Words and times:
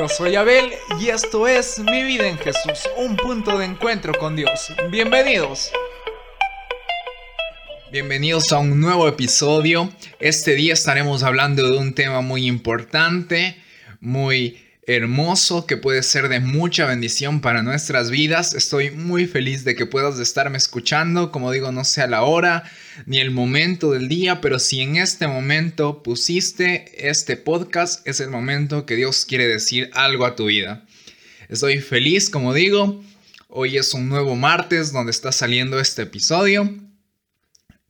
Yo 0.00 0.08
soy 0.08 0.34
Abel 0.34 0.72
y 0.98 1.10
esto 1.10 1.46
es 1.46 1.78
Mi 1.78 2.02
vida 2.04 2.26
en 2.26 2.38
Jesús, 2.38 2.88
un 2.96 3.16
punto 3.16 3.58
de 3.58 3.66
encuentro 3.66 4.14
con 4.14 4.34
Dios. 4.34 4.72
Bienvenidos. 4.90 5.70
Bienvenidos 7.92 8.50
a 8.50 8.60
un 8.60 8.80
nuevo 8.80 9.06
episodio. 9.08 9.92
Este 10.18 10.54
día 10.54 10.72
estaremos 10.72 11.22
hablando 11.22 11.70
de 11.70 11.76
un 11.76 11.92
tema 11.92 12.22
muy 12.22 12.46
importante, 12.46 13.58
muy 14.00 14.58
hermoso 14.86 15.66
que 15.66 15.76
puede 15.76 16.02
ser 16.02 16.28
de 16.28 16.40
mucha 16.40 16.86
bendición 16.86 17.40
para 17.40 17.62
nuestras 17.62 18.10
vidas. 18.10 18.54
Estoy 18.54 18.90
muy 18.90 19.26
feliz 19.26 19.64
de 19.64 19.74
que 19.74 19.86
puedas 19.86 20.18
estarme 20.18 20.58
escuchando. 20.58 21.30
Como 21.30 21.52
digo, 21.52 21.70
no 21.72 21.84
sea 21.84 22.06
la 22.06 22.22
hora 22.22 22.64
ni 23.06 23.18
el 23.18 23.30
momento 23.30 23.92
del 23.92 24.08
día, 24.08 24.40
pero 24.40 24.58
si 24.58 24.80
en 24.80 24.96
este 24.96 25.26
momento 25.28 26.02
pusiste 26.02 27.08
este 27.08 27.36
podcast, 27.36 28.06
es 28.06 28.20
el 28.20 28.30
momento 28.30 28.86
que 28.86 28.96
Dios 28.96 29.24
quiere 29.24 29.46
decir 29.46 29.90
algo 29.92 30.24
a 30.26 30.36
tu 30.36 30.46
vida. 30.46 30.86
Estoy 31.48 31.80
feliz, 31.80 32.30
como 32.30 32.54
digo. 32.54 33.02
Hoy 33.48 33.76
es 33.76 33.94
un 33.94 34.08
nuevo 34.08 34.36
martes 34.36 34.92
donde 34.92 35.10
está 35.10 35.32
saliendo 35.32 35.80
este 35.80 36.02
episodio. 36.02 36.72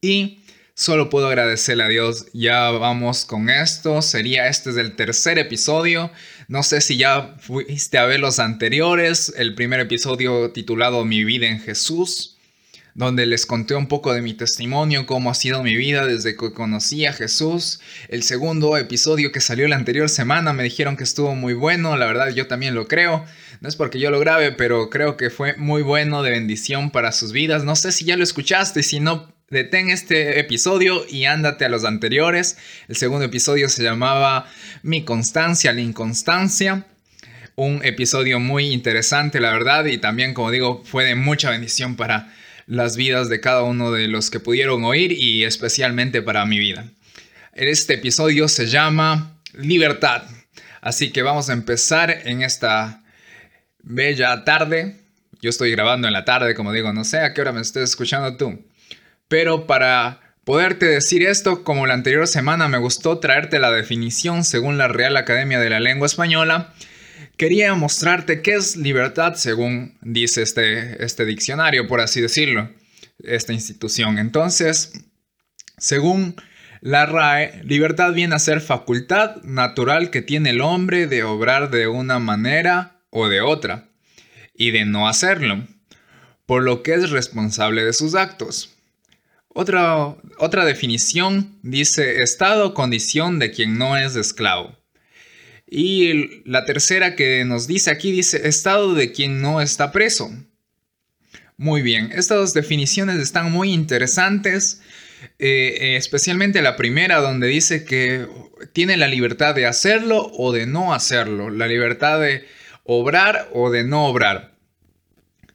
Y 0.01 0.40
Solo 0.80 1.11
puedo 1.11 1.29
agradecerle 1.29 1.84
a 1.84 1.89
Dios. 1.89 2.29
Ya 2.33 2.70
vamos 2.70 3.27
con 3.27 3.51
esto. 3.51 4.01
Sería 4.01 4.48
este 4.48 4.70
es 4.70 4.79
el 4.79 4.97
tercer 4.97 5.39
episodio. 5.39 6.11
No 6.48 6.62
sé 6.62 6.80
si 6.80 6.97
ya 6.97 7.37
fuiste 7.39 7.98
a 7.98 8.06
ver 8.06 8.19
los 8.19 8.39
anteriores. 8.39 9.30
El 9.37 9.55
primer 9.55 9.80
episodio 9.80 10.53
titulado 10.53 11.05
Mi 11.05 11.23
vida 11.23 11.48
en 11.48 11.61
Jesús, 11.61 12.39
donde 12.95 13.27
les 13.27 13.45
conté 13.45 13.75
un 13.75 13.89
poco 13.89 14.15
de 14.15 14.23
mi 14.23 14.33
testimonio, 14.33 15.05
cómo 15.05 15.30
ha 15.30 15.34
sido 15.34 15.62
mi 15.62 15.77
vida 15.77 16.06
desde 16.06 16.34
que 16.34 16.55
conocí 16.55 17.05
a 17.05 17.12
Jesús. 17.12 17.81
El 18.09 18.23
segundo 18.23 18.78
episodio 18.78 19.33
que 19.33 19.42
salió 19.42 19.69
la 19.69 19.77
anterior 19.77 20.09
semana 20.09 20.55
me 20.55 20.62
dijeron 20.62 20.97
que 20.97 21.05
estuvo 21.05 21.34
muy 21.34 21.53
bueno. 21.53 21.95
La 21.98 22.06
verdad 22.06 22.31
yo 22.31 22.47
también 22.47 22.75
lo 22.75 22.89
creo. 22.89 23.27
No 23.61 23.69
es 23.69 23.77
porque 23.77 24.01
yo 24.01 24.11
lo 24.11 24.19
grabe, 24.19 24.53
pero 24.53 24.89
creo 24.89 25.19
que 25.19 25.28
fue 25.28 25.56
muy 25.58 25.83
bueno 25.83 26.23
de 26.23 26.31
bendición 26.31 26.91
para 26.91 27.12
sus 27.12 27.33
vidas. 27.33 27.64
No 27.64 27.77
sé 27.77 27.92
si 27.92 28.06
ya 28.06 28.17
lo 28.17 28.25
escuchaste. 28.25 28.83
Si 28.83 28.98
no 28.98 29.28
detén 29.51 29.91
este 29.91 30.39
episodio 30.39 31.05
y 31.09 31.25
ándate 31.25 31.65
a 31.65 31.69
los 31.69 31.84
anteriores. 31.84 32.56
El 32.87 32.95
segundo 32.95 33.25
episodio 33.25 33.69
se 33.69 33.83
llamaba 33.83 34.48
Mi 34.84 35.05
constancia, 35.05 35.73
la 35.73 35.81
inconstancia. 35.81 36.87
Un 37.57 37.84
episodio 37.84 38.39
muy 38.39 38.73
interesante, 38.73 39.41
la 39.41 39.51
verdad, 39.51 39.87
y 39.87 39.98
también, 39.98 40.34
como 40.34 40.53
digo, 40.53 40.84
fue 40.84 41.05
de 41.05 41.17
mucha 41.17 41.51
bendición 41.51 41.97
para 41.97 42.33
las 42.67 42.97
vidas 42.97 43.29
de 43.29 43.41
cada 43.41 43.65
uno 43.65 43.91
de 43.91 44.07
los 44.07 44.31
que 44.31 44.39
pudieron 44.39 44.84
oír 44.84 45.11
y 45.11 45.42
especialmente 45.42 46.23
para 46.23 46.47
mi 46.47 46.61
vida. 46.61 46.89
Este 47.53 47.95
episodio 47.95 48.47
se 48.47 48.69
llama 48.69 49.37
Libertad. 49.55 50.23
Así 50.81 51.11
que 51.11 51.23
vamos 51.23 51.51
a 51.51 51.55
empezar 51.55 52.23
en 52.25 52.42
esta 52.42 53.03
bella 53.83 54.45
tarde. 54.45 55.01
Yo 55.42 55.51
estoy 55.51 55.73
grabando 55.73 56.07
en 56.07 56.12
la 56.12 56.25
tarde, 56.25 56.55
como 56.55 56.73
digo, 56.73 56.92
no 56.92 57.03
sé 57.03 57.19
a 57.19 57.35
qué 57.35 57.41
hora 57.41 57.53
me 57.53 57.62
estés 57.62 57.91
escuchando 57.91 58.37
tú. 58.37 58.70
Pero 59.31 59.69
para 59.69 60.34
poderte 60.42 60.86
decir 60.86 61.25
esto, 61.25 61.62
como 61.62 61.86
la 61.86 61.95
anterior 61.95 62.27
semana 62.27 62.67
me 62.67 62.78
gustó 62.78 63.20
traerte 63.20 63.61
la 63.61 63.70
definición 63.70 64.42
según 64.42 64.77
la 64.77 64.89
Real 64.89 65.17
Academia 65.17 65.61
de 65.61 65.70
la 65.70 65.78
Lengua 65.78 66.06
Española, 66.06 66.75
quería 67.36 67.73
mostrarte 67.77 68.42
qué 68.42 68.55
es 68.55 68.77
libertad 68.77 69.34
según 69.34 69.97
dice 70.03 70.42
este, 70.42 71.05
este 71.05 71.25
diccionario, 71.25 71.86
por 71.86 72.01
así 72.01 72.20
decirlo, 72.20 72.70
esta 73.23 73.53
institución. 73.53 74.19
Entonces, 74.19 75.05
según 75.78 76.34
la 76.81 77.06
RAE, 77.06 77.62
libertad 77.62 78.12
viene 78.12 78.34
a 78.34 78.41
ser 78.41 78.61
facultad 78.61 79.36
natural 79.45 80.11
que 80.11 80.23
tiene 80.23 80.51
el 80.51 80.61
hombre 80.61 81.06
de 81.06 81.23
obrar 81.23 81.70
de 81.70 81.86
una 81.86 82.19
manera 82.19 83.01
o 83.11 83.28
de 83.28 83.42
otra, 83.42 83.91
y 84.56 84.73
de 84.73 84.86
no 84.86 85.08
hacerlo, 85.08 85.69
por 86.47 86.64
lo 86.64 86.83
que 86.83 86.95
es 86.95 87.11
responsable 87.11 87.84
de 87.84 87.92
sus 87.92 88.17
actos. 88.17 88.70
Otra, 89.52 90.16
otra 90.38 90.64
definición 90.64 91.58
dice 91.62 92.22
estado 92.22 92.72
condición 92.72 93.38
de 93.38 93.50
quien 93.50 93.78
no 93.78 93.96
es 93.96 94.14
esclavo. 94.14 94.77
Y 95.68 96.42
la 96.48 96.64
tercera 96.64 97.14
que 97.14 97.44
nos 97.44 97.66
dice 97.66 97.90
aquí 97.90 98.12
dice 98.12 98.48
estado 98.48 98.94
de 98.94 99.12
quien 99.12 99.40
no 99.42 99.61
está 99.61 99.92
preso. 99.92 100.30
Muy 101.56 101.83
bien, 101.83 102.11
estas 102.12 102.38
dos 102.38 102.55
definiciones 102.55 103.18
están 103.18 103.52
muy 103.52 103.72
interesantes, 103.72 104.80
eh, 105.38 105.77
eh, 105.80 105.96
especialmente 105.96 106.62
la 106.62 106.77
primera 106.77 107.20
donde 107.20 107.48
dice 107.48 107.84
que 107.84 108.27
tiene 108.72 108.96
la 108.96 109.08
libertad 109.08 109.55
de 109.55 109.67
hacerlo 109.67 110.30
o 110.38 110.52
de 110.52 110.67
no 110.67 110.94
hacerlo, 110.94 111.50
la 111.50 111.68
libertad 111.68 112.20
de 112.20 112.46
obrar 112.84 113.48
o 113.52 113.70
de 113.70 113.84
no 113.84 114.06
obrar. 114.06 114.55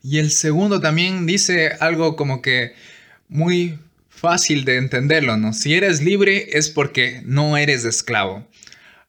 Y 0.03 0.19
el 0.19 0.31
segundo 0.31 0.79
también 0.79 1.25
dice 1.25 1.71
algo 1.79 2.15
como 2.15 2.41
que 2.41 2.73
muy 3.27 3.79
fácil 4.25 4.65
de 4.65 4.77
entenderlo, 4.77 5.37
¿no? 5.37 5.53
Si 5.53 5.75
eres 5.75 6.01
libre 6.01 6.57
es 6.57 6.71
porque 6.71 7.21
no 7.25 7.57
eres 7.57 7.85
esclavo. 7.85 8.49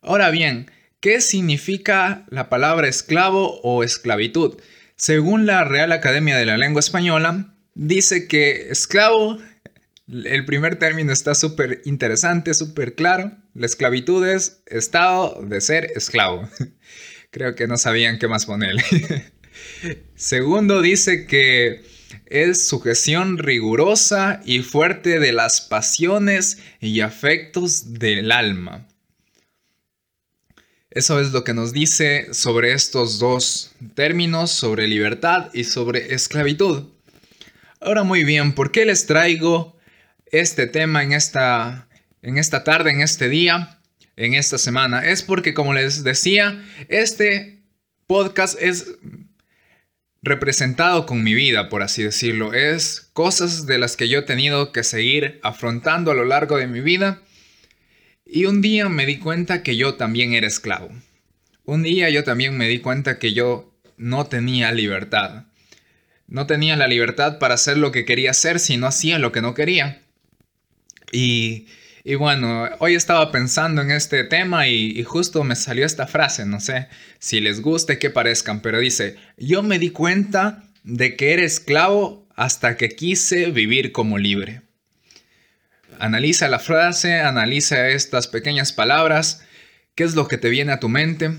Ahora 0.02 0.30
bien, 0.30 0.70
¿qué 1.00 1.22
significa 1.22 2.26
la 2.28 2.50
palabra 2.50 2.86
esclavo 2.86 3.58
o 3.62 3.82
esclavitud? 3.82 4.60
Según 4.94 5.46
la 5.46 5.64
Real 5.64 5.92
Academia 5.92 6.36
de 6.36 6.44
la 6.44 6.58
Lengua 6.58 6.80
Española, 6.80 7.54
dice 7.72 8.28
que 8.28 8.68
esclavo, 8.68 9.38
el 10.06 10.44
primer 10.44 10.76
término 10.76 11.14
está 11.14 11.34
súper 11.34 11.80
interesante, 11.86 12.52
súper 12.52 12.94
claro. 12.94 13.32
La 13.54 13.64
esclavitud 13.64 14.28
es 14.28 14.60
estado 14.66 15.40
de 15.42 15.62
ser 15.62 15.92
esclavo. 15.96 16.46
Creo 17.30 17.54
que 17.54 17.66
no 17.66 17.78
sabían 17.78 18.18
qué 18.18 18.28
más 18.28 18.44
ponerle. 18.44 18.84
Segundo, 20.14 20.82
dice 20.82 21.26
que 21.26 21.95
es 22.26 22.66
sujeción 22.66 23.38
rigurosa 23.38 24.40
y 24.44 24.60
fuerte 24.60 25.18
de 25.18 25.32
las 25.32 25.60
pasiones 25.60 26.58
y 26.80 27.00
afectos 27.00 27.94
del 27.94 28.32
alma. 28.32 28.88
Eso 30.90 31.20
es 31.20 31.32
lo 31.32 31.44
que 31.44 31.52
nos 31.52 31.72
dice 31.72 32.32
sobre 32.32 32.72
estos 32.72 33.18
dos 33.18 33.72
términos, 33.94 34.50
sobre 34.50 34.88
libertad 34.88 35.50
y 35.52 35.64
sobre 35.64 36.14
esclavitud. 36.14 36.84
Ahora 37.80 38.02
muy 38.02 38.24
bien, 38.24 38.54
¿por 38.54 38.72
qué 38.72 38.86
les 38.86 39.04
traigo 39.04 39.76
este 40.32 40.66
tema 40.66 41.02
en 41.02 41.12
esta, 41.12 41.88
en 42.22 42.38
esta 42.38 42.64
tarde, 42.64 42.92
en 42.92 43.02
este 43.02 43.28
día, 43.28 43.78
en 44.16 44.32
esta 44.32 44.56
semana? 44.56 45.06
Es 45.06 45.22
porque, 45.22 45.52
como 45.52 45.74
les 45.74 46.02
decía, 46.02 46.64
este 46.88 47.62
podcast 48.06 48.56
es 48.58 48.86
representado 50.26 51.06
con 51.06 51.22
mi 51.22 51.34
vida, 51.34 51.68
por 51.68 51.82
así 51.82 52.02
decirlo. 52.02 52.52
Es 52.52 53.08
cosas 53.12 53.66
de 53.66 53.78
las 53.78 53.96
que 53.96 54.08
yo 54.08 54.18
he 54.18 54.22
tenido 54.22 54.72
que 54.72 54.84
seguir 54.84 55.40
afrontando 55.42 56.10
a 56.10 56.14
lo 56.14 56.24
largo 56.24 56.58
de 56.58 56.66
mi 56.66 56.80
vida. 56.80 57.22
Y 58.26 58.44
un 58.44 58.60
día 58.60 58.88
me 58.88 59.06
di 59.06 59.18
cuenta 59.18 59.62
que 59.62 59.76
yo 59.76 59.94
también 59.94 60.34
era 60.34 60.46
esclavo. 60.46 60.90
Un 61.64 61.82
día 61.82 62.10
yo 62.10 62.24
también 62.24 62.56
me 62.56 62.68
di 62.68 62.80
cuenta 62.80 63.18
que 63.18 63.32
yo 63.32 63.72
no 63.96 64.26
tenía 64.26 64.72
libertad. 64.72 65.44
No 66.28 66.46
tenía 66.46 66.76
la 66.76 66.88
libertad 66.88 67.38
para 67.38 67.54
hacer 67.54 67.78
lo 67.78 67.92
que 67.92 68.04
quería 68.04 68.32
hacer 68.32 68.58
si 68.58 68.76
no 68.76 68.86
hacía 68.86 69.18
lo 69.18 69.32
que 69.32 69.42
no 69.42 69.54
quería. 69.54 70.02
Y 71.12 71.66
y 72.08 72.14
bueno, 72.14 72.68
hoy 72.78 72.94
estaba 72.94 73.32
pensando 73.32 73.82
en 73.82 73.90
este 73.90 74.22
tema 74.22 74.68
y, 74.68 75.02
justo 75.02 75.42
me 75.42 75.56
salió 75.56 75.84
esta 75.84 76.06
frase, 76.06 76.46
no 76.46 76.60
sé 76.60 76.86
si 77.18 77.40
les 77.40 77.60
guste 77.60 77.98
que 77.98 78.10
parezcan, 78.10 78.60
pero 78.60 78.78
dice, 78.78 79.16
yo 79.36 79.64
me 79.64 79.80
di 79.80 79.90
cuenta 79.90 80.62
de 80.84 81.16
que 81.16 81.32
era 81.32 81.42
esclavo 81.42 82.24
hasta 82.36 82.76
que 82.76 82.90
quise 82.90 83.50
vivir 83.50 83.90
como 83.90 84.18
libre. 84.18 84.62
Analiza 85.98 86.46
la 86.46 86.60
frase, 86.60 87.18
analiza 87.18 87.88
estas 87.88 88.28
pequeñas 88.28 88.72
palabras, 88.72 89.42
qué 89.96 90.04
es 90.04 90.14
lo 90.14 90.28
que 90.28 90.38
te 90.38 90.48
viene 90.48 90.70
a 90.70 90.78
tu 90.78 90.88
mente. 90.88 91.32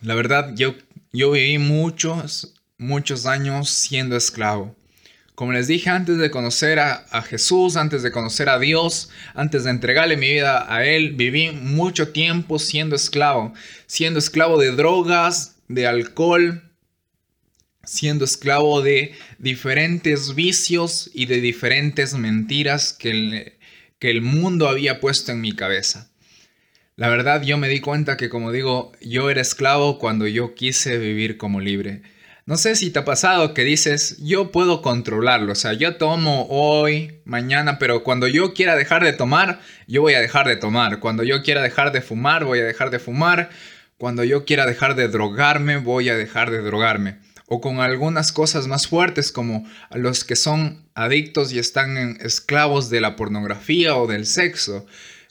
La 0.00 0.14
verdad, 0.14 0.54
yo, 0.54 0.76
yo 1.12 1.30
viví 1.30 1.58
muchos, 1.58 2.54
muchos 2.78 3.26
años 3.26 3.68
siendo 3.68 4.16
esclavo. 4.16 4.74
Como 5.34 5.52
les 5.52 5.66
dije, 5.66 5.88
antes 5.88 6.18
de 6.18 6.30
conocer 6.30 6.78
a, 6.78 7.22
Jesús, 7.22 7.76
antes 7.76 8.02
de 8.02 8.12
conocer 8.12 8.48
a 8.48 8.58
Dios, 8.58 9.08
antes 9.34 9.64
de 9.64 9.70
entregarle 9.70 10.16
mi 10.16 10.28
vida 10.28 10.66
a 10.72 10.84
Él, 10.84 11.12
viví 11.12 11.50
mucho 11.50 12.08
tiempo 12.08 12.58
siendo 12.58 12.94
esclavo, 12.96 13.54
siendo 13.86 14.18
esclavo 14.18 14.58
de 14.58 14.72
drogas, 14.72 15.56
de 15.68 15.86
alcohol, 15.86 16.62
siendo 17.82 18.26
esclavo 18.26 18.82
de 18.82 19.14
diferentes 19.38 20.34
vicios 20.34 21.10
y 21.14 21.26
de 21.26 21.40
diferentes 21.40 22.12
mentiras 22.14 22.92
que 22.92 23.56
el 24.00 24.20
mundo 24.20 24.68
había 24.68 25.00
puesto 25.00 25.32
en 25.32 25.40
mi 25.40 25.56
cabeza. 25.56 26.12
La 26.96 27.08
verdad 27.08 27.42
yo 27.42 27.56
me 27.56 27.68
di 27.68 27.80
cuenta 27.80 28.18
que 28.18 28.28
como 28.28 28.52
digo, 28.52 28.92
yo 29.00 29.30
era 29.30 29.40
esclavo 29.40 29.98
cuando 29.98 30.26
yo 30.26 30.54
quise 30.54 30.98
vivir 30.98 31.38
como 31.38 31.60
libre. 31.60 32.02
No 32.44 32.56
sé 32.56 32.74
si 32.74 32.90
te 32.90 32.98
ha 32.98 33.04
pasado 33.04 33.54
que 33.54 33.62
dices, 33.62 34.16
yo 34.18 34.50
puedo 34.50 34.82
controlarlo, 34.82 35.52
o 35.52 35.54
sea, 35.54 35.74
yo 35.74 35.94
tomo 35.94 36.48
hoy, 36.50 37.20
mañana, 37.24 37.78
pero 37.78 38.02
cuando 38.02 38.26
yo 38.26 38.52
quiera 38.52 38.74
dejar 38.74 39.04
de 39.04 39.12
tomar, 39.12 39.60
yo 39.86 40.02
voy 40.02 40.14
a 40.14 40.20
dejar 40.20 40.48
de 40.48 40.56
tomar. 40.56 40.98
Cuando 40.98 41.22
yo 41.22 41.44
quiera 41.44 41.62
dejar 41.62 41.92
de 41.92 42.00
fumar, 42.02 42.44
voy 42.44 42.58
a 42.58 42.64
dejar 42.64 42.90
de 42.90 42.98
fumar. 42.98 43.50
cuando 43.96 44.24
yo 44.24 44.44
quiera 44.44 44.66
dejar 44.66 44.96
de 44.96 45.06
drogarme, 45.06 45.76
voy 45.76 46.08
a 46.08 46.16
dejar 46.16 46.50
de 46.50 46.62
drogarme. 46.62 47.18
O 47.46 47.60
con 47.60 47.78
algunas 47.78 48.32
cosas 48.32 48.66
más 48.66 48.88
fuertes 48.88 49.30
como 49.30 49.64
los 49.92 50.24
que 50.24 50.34
son 50.34 50.88
adictos 50.96 51.52
y 51.52 51.60
están 51.60 51.96
en 51.96 52.18
esclavos 52.20 52.90
de 52.90 53.00
la 53.00 53.14
pornografía 53.14 53.94
o 53.94 54.08
del 54.08 54.26
sexo. 54.26 54.84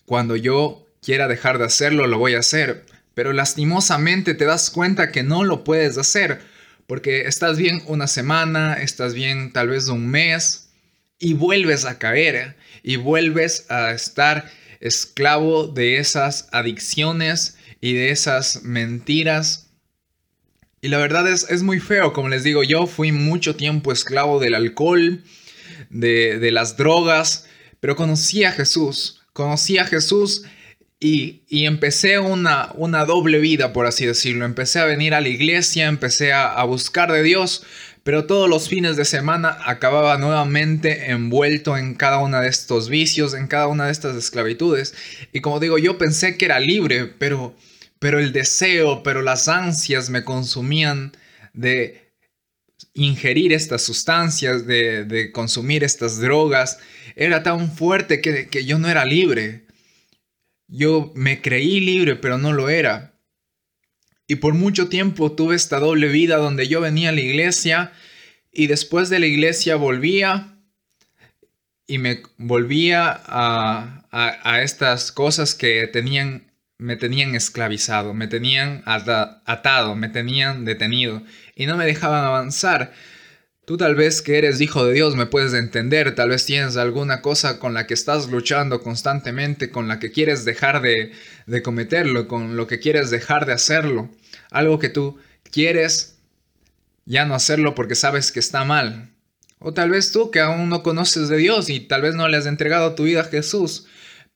Cuando 0.05 0.37
yo 0.37 0.87
quiera 1.01 1.27
dejar 1.27 1.57
de 1.57 1.65
hacerlo, 1.65 2.07
lo 2.07 2.19
voy 2.19 2.35
a 2.35 2.39
hacer. 2.39 2.85
Pero 3.13 3.33
lastimosamente 3.33 4.33
te 4.33 4.45
das 4.45 4.69
cuenta 4.69 5.11
que 5.11 5.23
no 5.23 5.43
lo 5.43 5.65
puedes 5.65 5.97
hacer. 5.97 6.49
Porque 6.91 7.21
estás 7.21 7.57
bien 7.57 7.81
una 7.85 8.05
semana, 8.05 8.73
estás 8.73 9.13
bien 9.13 9.53
tal 9.53 9.69
vez 9.69 9.87
un 9.87 10.09
mes 10.09 10.71
y 11.19 11.35
vuelves 11.35 11.85
a 11.85 11.97
caer 11.97 12.57
y 12.83 12.97
vuelves 12.97 13.65
a 13.71 13.93
estar 13.93 14.51
esclavo 14.81 15.67
de 15.67 15.99
esas 15.99 16.49
adicciones 16.51 17.55
y 17.79 17.93
de 17.93 18.09
esas 18.09 18.63
mentiras. 18.63 19.69
Y 20.81 20.89
la 20.89 20.97
verdad 20.97 21.31
es, 21.31 21.49
es 21.49 21.63
muy 21.63 21.79
feo, 21.79 22.11
como 22.11 22.27
les 22.27 22.43
digo, 22.43 22.61
yo 22.61 22.85
fui 22.87 23.13
mucho 23.13 23.55
tiempo 23.55 23.93
esclavo 23.93 24.41
del 24.41 24.53
alcohol, 24.53 25.23
de, 25.89 26.39
de 26.39 26.51
las 26.51 26.75
drogas, 26.75 27.47
pero 27.79 27.95
conocí 27.95 28.43
a 28.43 28.51
Jesús, 28.51 29.21
conocí 29.31 29.77
a 29.77 29.85
Jesús 29.85 30.43
y, 31.03 31.65
empecé 31.65 32.19
una, 32.19 32.71
una 32.75 33.05
doble 33.05 33.39
vida, 33.39 33.73
por 33.73 33.87
así 33.87 34.05
decirlo. 34.05 34.45
Empecé 34.45 34.79
a 34.79 34.85
venir 34.85 35.15
a 35.15 35.21
la 35.21 35.29
iglesia, 35.29 35.87
empecé 35.87 36.31
a, 36.31 36.47
a 36.47 36.63
buscar 36.63 37.11
de 37.11 37.23
Dios, 37.23 37.65
pero 38.03 38.25
todos 38.25 38.47
los 38.47 38.69
fines 38.69 38.97
de 38.97 39.05
semana 39.05 39.57
acababa 39.65 40.19
nuevamente 40.19 41.09
envuelto 41.09 41.75
en 41.75 41.95
cada 41.95 42.19
uno 42.19 42.39
de 42.39 42.47
estos 42.47 42.87
vicios, 42.87 43.33
en 43.33 43.47
cada 43.47 43.65
una 43.65 43.87
de 43.87 43.91
estas 43.91 44.15
esclavitudes. 44.15 44.93
Y 45.33 45.41
como 45.41 45.59
digo, 45.59 45.79
yo 45.79 45.97
pensé 45.97 46.37
que 46.37 46.45
era 46.45 46.59
libre, 46.59 47.07
pero, 47.07 47.55
pero 47.97 48.19
el 48.19 48.31
deseo, 48.31 49.01
pero 49.01 49.23
las 49.23 49.47
ansias 49.47 50.11
me 50.11 50.23
consumían 50.23 51.13
de 51.53 52.11
ingerir 52.93 53.53
estas 53.53 53.81
sustancias, 53.81 54.67
de, 54.67 55.31
consumir 55.33 55.83
estas 55.83 56.19
drogas, 56.19 56.77
era 57.15 57.41
tan 57.41 57.71
fuerte 57.71 58.21
que, 58.21 58.49
que 58.49 58.65
yo 58.65 58.77
no 58.77 58.87
era 58.87 59.03
libre. 59.03 59.65
Yo 60.71 61.11
me 61.15 61.41
creí 61.41 61.81
libre, 61.81 62.15
pero 62.15 62.37
no 62.37 62.53
lo 62.53 62.69
era. 62.69 63.19
Y 64.25 64.37
por 64.37 64.53
mucho 64.53 64.87
tiempo 64.87 65.33
tuve 65.33 65.57
esta 65.57 65.79
doble 65.79 66.07
vida 66.07 66.37
donde 66.37 66.69
yo 66.69 66.79
venía 66.79 67.09
a 67.09 67.11
la 67.11 67.19
iglesia 67.19 67.91
y 68.49 68.67
después 68.67 69.09
de 69.09 69.19
la 69.19 69.25
iglesia 69.25 69.75
volvía 69.75 70.57
y 71.85 71.97
me 71.97 72.23
volvía 72.37 73.21
a, 73.25 74.61
estas 74.63 75.11
cosas 75.11 75.55
que 75.55 75.87
tenían, 75.87 76.53
me 76.77 76.95
tenían 76.95 77.35
esclavizado, 77.35 78.13
me 78.13 78.27
tenían 78.27 78.81
atado, 78.85 79.95
me 79.97 80.07
tenían 80.07 80.63
detenido 80.63 81.21
y 81.53 81.65
no 81.65 81.75
me 81.75 81.85
dejaban 81.85 82.23
avanzar. 82.23 82.93
Tú 83.65 83.77
tal 83.77 83.95
vez 83.95 84.21
que 84.21 84.37
eres 84.37 84.59
hijo 84.59 84.85
de 84.85 84.93
Dios 84.93 85.15
me 85.15 85.27
puedes 85.27 85.53
entender, 85.53 86.15
tal 86.15 86.29
vez 86.29 86.45
tienes 86.45 86.77
alguna 86.77 87.21
cosa 87.21 87.59
con 87.59 87.73
la 87.73 87.87
que 87.87 87.93
estás 87.93 88.29
luchando 88.29 88.81
constantemente, 88.81 89.69
con 89.69 89.87
la 89.87 89.99
que 89.99 90.11
quieres 90.11 90.45
dejar 90.45 90.81
de, 90.81 91.11
de 91.45 91.61
cometerlo, 91.61 92.27
con 92.27 92.57
lo 92.57 92.67
que 92.67 92.79
quieres 92.79 93.11
dejar 93.11 93.45
de 93.45 93.53
hacerlo 93.53 94.09
algo 94.51 94.77
que 94.77 94.89
tú 94.89 95.17
quieres 95.51 96.19
ya 97.05 97.25
no 97.25 97.33
hacerlo 97.33 97.73
porque 97.73 97.95
sabes 97.95 98.31
que 98.31 98.39
está 98.39 98.63
mal. 98.63 99.09
O 99.57 99.73
tal 99.73 99.89
vez 99.89 100.11
tú 100.11 100.29
que 100.29 100.39
aún 100.39 100.69
no 100.69 100.83
conoces 100.83 101.29
de 101.29 101.37
Dios 101.37 101.69
y 101.69 101.79
tal 101.79 102.03
vez 102.03 102.15
no 102.15 102.27
le 102.27 102.37
has 102.37 102.45
entregado 102.45 102.93
tu 102.93 103.03
vida 103.03 103.21
a 103.21 103.25
Jesús, 103.25 103.85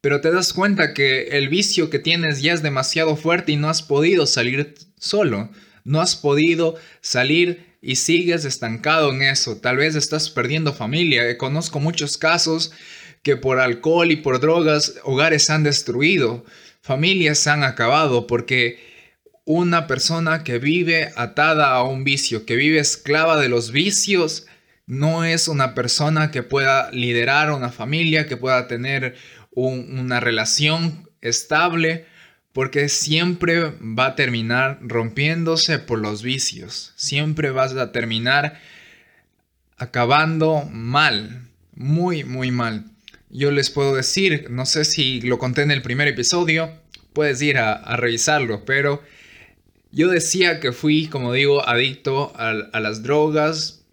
pero 0.01 0.21
te 0.21 0.31
das 0.31 0.53
cuenta 0.53 0.93
que 0.93 1.29
el 1.29 1.49
vicio 1.49 1.89
que 1.89 1.99
tienes 1.99 2.41
ya 2.41 2.53
es 2.53 2.63
demasiado 2.63 3.15
fuerte 3.15 3.51
y 3.51 3.57
no 3.57 3.69
has 3.69 3.83
podido 3.83 4.25
salir 4.25 4.75
solo. 4.97 5.51
No 5.83 6.01
has 6.01 6.15
podido 6.15 6.75
salir 7.01 7.74
y 7.85 7.97
sigues 7.97 8.45
estancado 8.45 9.13
en 9.13 9.21
eso. 9.21 9.57
Tal 9.57 9.77
vez 9.77 9.95
estás 9.95 10.31
perdiendo 10.31 10.73
familia. 10.73 11.37
Conozco 11.37 11.79
muchos 11.79 12.17
casos 12.17 12.71
que 13.21 13.37
por 13.37 13.59
alcohol 13.59 14.09
y 14.09 14.15
por 14.15 14.39
drogas 14.39 14.95
hogares 15.03 15.51
han 15.51 15.61
destruido, 15.61 16.43
familias 16.81 17.37
se 17.37 17.51
han 17.51 17.63
acabado 17.63 18.25
porque 18.25 18.79
una 19.45 19.85
persona 19.85 20.43
que 20.43 20.57
vive 20.57 21.11
atada 21.15 21.75
a 21.75 21.83
un 21.83 22.03
vicio, 22.03 22.47
que 22.47 22.55
vive 22.55 22.79
esclava 22.79 23.39
de 23.39 23.49
los 23.49 23.71
vicios, 23.71 24.47
no 24.87 25.23
es 25.23 25.47
una 25.47 25.75
persona 25.75 26.31
que 26.31 26.41
pueda 26.41 26.89
liderar 26.89 27.51
una 27.51 27.71
familia, 27.71 28.25
que 28.25 28.35
pueda 28.35 28.67
tener 28.67 29.15
una 29.51 30.19
relación 30.19 31.07
estable, 31.21 32.05
porque 32.55 32.87
siempre 32.87 33.73
va 33.81 34.05
a 34.05 34.15
terminar 34.15 34.79
rompiéndose 34.81 35.77
por 35.77 35.99
los 35.99 36.23
vicios, 36.23 36.93
siempre 36.95 37.51
vas 37.51 37.73
a 37.73 37.91
terminar 37.91 38.61
acabando 39.77 40.63
mal, 40.71 41.49
muy, 41.75 42.23
muy 42.23 42.51
mal. 42.51 42.85
Yo 43.29 43.51
les 43.51 43.69
puedo 43.69 43.93
decir, 43.93 44.47
no 44.49 44.65
sé 44.65 44.85
si 44.85 45.19
lo 45.19 45.37
conté 45.37 45.63
en 45.63 45.71
el 45.71 45.81
primer 45.81 46.07
episodio, 46.07 46.71
puedes 47.11 47.41
ir 47.41 47.57
a, 47.57 47.73
a 47.73 47.97
revisarlo, 47.97 48.63
pero 48.63 49.03
yo 49.91 50.07
decía 50.07 50.61
que 50.61 50.71
fui, 50.71 51.07
como 51.07 51.33
digo, 51.33 51.67
adicto 51.67 52.31
a, 52.37 52.79
las 52.79 53.03
drogas 53.03 53.83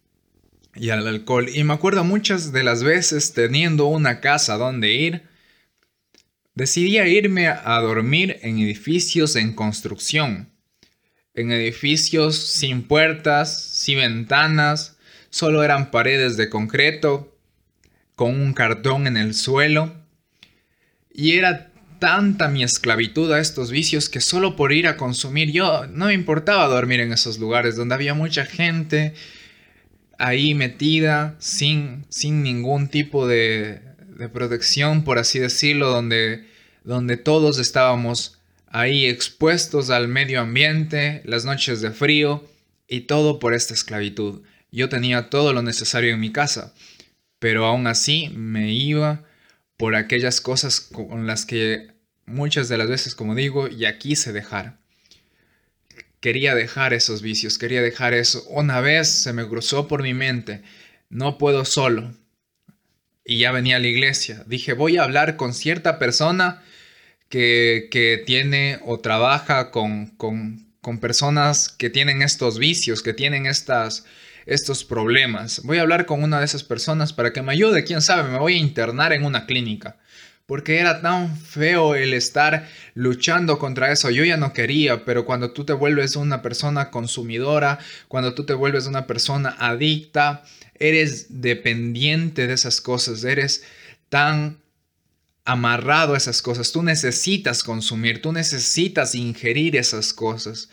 y 0.76 0.90
al 0.90 1.08
alcohol. 1.08 1.48
Y 1.52 1.64
me 1.64 1.74
acuerdo 1.74 2.04
muchas 2.04 2.52
de 2.52 2.62
las 2.62 2.84
veces 2.84 3.32
teniendo 3.32 3.86
una 3.86 4.20
casa 4.20 4.56
donde 4.56 4.92
ir, 4.92 5.31
decidí 6.54 6.98
irme 6.98 7.48
a 7.48 7.80
dormir 7.80 8.38
en 8.42 8.58
edificios 8.58 9.36
en 9.36 9.54
construcción. 9.54 10.50
En 11.34 11.50
edificios 11.50 12.36
sin 12.36 12.82
puertas, 12.82 13.62
sin 13.62 13.98
ventanas, 13.98 14.98
solo 15.30 15.64
eran 15.64 15.90
paredes 15.90 16.36
de 16.36 16.50
concreto, 16.50 17.36
con 18.14 18.38
un 18.38 18.52
cartón 18.52 19.06
en 19.06 19.16
el 19.16 19.34
suelo. 19.34 19.94
Y 21.12 21.32
era 21.32 21.72
tanta 21.98 22.48
mi 22.48 22.64
esclavitud 22.64 23.32
a 23.32 23.40
estos 23.40 23.70
vicios 23.70 24.08
que 24.08 24.20
solo 24.20 24.56
por 24.56 24.72
ir 24.72 24.88
a 24.88 24.96
consumir 24.96 25.52
yo 25.52 25.86
no 25.86 26.06
me 26.06 26.14
importaba 26.14 26.66
dormir 26.66 26.98
en 26.98 27.12
esos 27.12 27.38
lugares 27.38 27.76
donde 27.76 27.94
había 27.94 28.12
mucha 28.12 28.44
gente 28.44 29.14
ahí 30.18 30.54
metida 30.54 31.36
sin, 31.38 32.04
sin 32.08 32.42
ningún 32.42 32.88
tipo 32.88 33.28
de, 33.28 33.91
de 34.16 34.28
protección, 34.28 35.04
por 35.04 35.18
así 35.18 35.38
decirlo, 35.38 35.90
donde, 35.90 36.46
donde 36.84 37.16
todos 37.16 37.58
estábamos 37.58 38.38
ahí 38.66 39.06
expuestos 39.06 39.90
al 39.90 40.08
medio 40.08 40.40
ambiente, 40.40 41.22
las 41.24 41.44
noches 41.44 41.80
de 41.80 41.90
frío 41.90 42.44
y 42.88 43.02
todo 43.02 43.38
por 43.38 43.54
esta 43.54 43.74
esclavitud. 43.74 44.42
Yo 44.70 44.88
tenía 44.88 45.28
todo 45.28 45.52
lo 45.52 45.62
necesario 45.62 46.14
en 46.14 46.20
mi 46.20 46.32
casa, 46.32 46.74
pero 47.38 47.66
aún 47.66 47.86
así 47.86 48.30
me 48.34 48.72
iba 48.72 49.24
por 49.76 49.94
aquellas 49.94 50.40
cosas 50.40 50.80
con 50.80 51.26
las 51.26 51.44
que 51.44 51.88
muchas 52.24 52.68
de 52.68 52.78
las 52.78 52.88
veces, 52.88 53.14
como 53.14 53.34
digo, 53.34 53.68
ya 53.68 53.98
quise 53.98 54.32
dejar. 54.32 54.78
Quería 56.20 56.54
dejar 56.54 56.94
esos 56.94 57.20
vicios, 57.20 57.58
quería 57.58 57.82
dejar 57.82 58.14
eso. 58.14 58.44
Una 58.48 58.80
vez 58.80 59.08
se 59.08 59.32
me 59.32 59.46
cruzó 59.46 59.88
por 59.88 60.02
mi 60.02 60.14
mente, 60.14 60.62
no 61.10 61.36
puedo 61.36 61.64
solo. 61.64 62.14
Y 63.24 63.38
ya 63.38 63.52
venía 63.52 63.76
a 63.76 63.80
la 63.80 63.86
iglesia. 63.86 64.44
Dije, 64.46 64.72
voy 64.72 64.96
a 64.96 65.04
hablar 65.04 65.36
con 65.36 65.54
cierta 65.54 65.98
persona 65.98 66.62
que, 67.28 67.88
que 67.90 68.22
tiene 68.24 68.78
o 68.84 69.00
trabaja 69.00 69.70
con, 69.70 70.08
con, 70.16 70.72
con 70.80 70.98
personas 70.98 71.68
que 71.68 71.90
tienen 71.90 72.22
estos 72.22 72.58
vicios, 72.58 73.02
que 73.02 73.14
tienen 73.14 73.46
estas, 73.46 74.04
estos 74.46 74.84
problemas. 74.84 75.62
Voy 75.64 75.78
a 75.78 75.82
hablar 75.82 76.06
con 76.06 76.22
una 76.22 76.40
de 76.40 76.44
esas 76.44 76.64
personas 76.64 77.12
para 77.12 77.32
que 77.32 77.42
me 77.42 77.52
ayude, 77.52 77.84
quién 77.84 78.02
sabe, 78.02 78.30
me 78.30 78.38
voy 78.38 78.54
a 78.54 78.58
internar 78.58 79.12
en 79.12 79.24
una 79.24 79.46
clínica 79.46 79.96
porque 80.46 80.78
era 80.78 81.00
tan 81.00 81.36
feo 81.36 81.94
el 81.94 82.14
estar 82.14 82.68
luchando 82.94 83.58
contra 83.58 83.92
eso. 83.92 84.10
Yo 84.10 84.24
ya 84.24 84.36
no 84.36 84.52
quería, 84.52 85.04
pero 85.04 85.24
cuando 85.24 85.52
tú 85.52 85.64
te 85.64 85.72
vuelves 85.72 86.16
una 86.16 86.42
persona 86.42 86.90
consumidora, 86.90 87.78
cuando 88.08 88.34
tú 88.34 88.44
te 88.44 88.54
vuelves 88.54 88.86
una 88.86 89.06
persona 89.06 89.56
adicta, 89.58 90.44
eres 90.78 91.40
dependiente 91.40 92.46
de 92.46 92.54
esas 92.54 92.80
cosas, 92.80 93.24
eres 93.24 93.64
tan 94.08 94.60
amarrado 95.44 96.14
a 96.14 96.18
esas 96.18 96.42
cosas. 96.42 96.72
Tú 96.72 96.82
necesitas 96.82 97.62
consumir, 97.62 98.22
tú 98.22 98.32
necesitas 98.32 99.14
ingerir 99.14 99.76
esas 99.76 100.12
cosas 100.12 100.68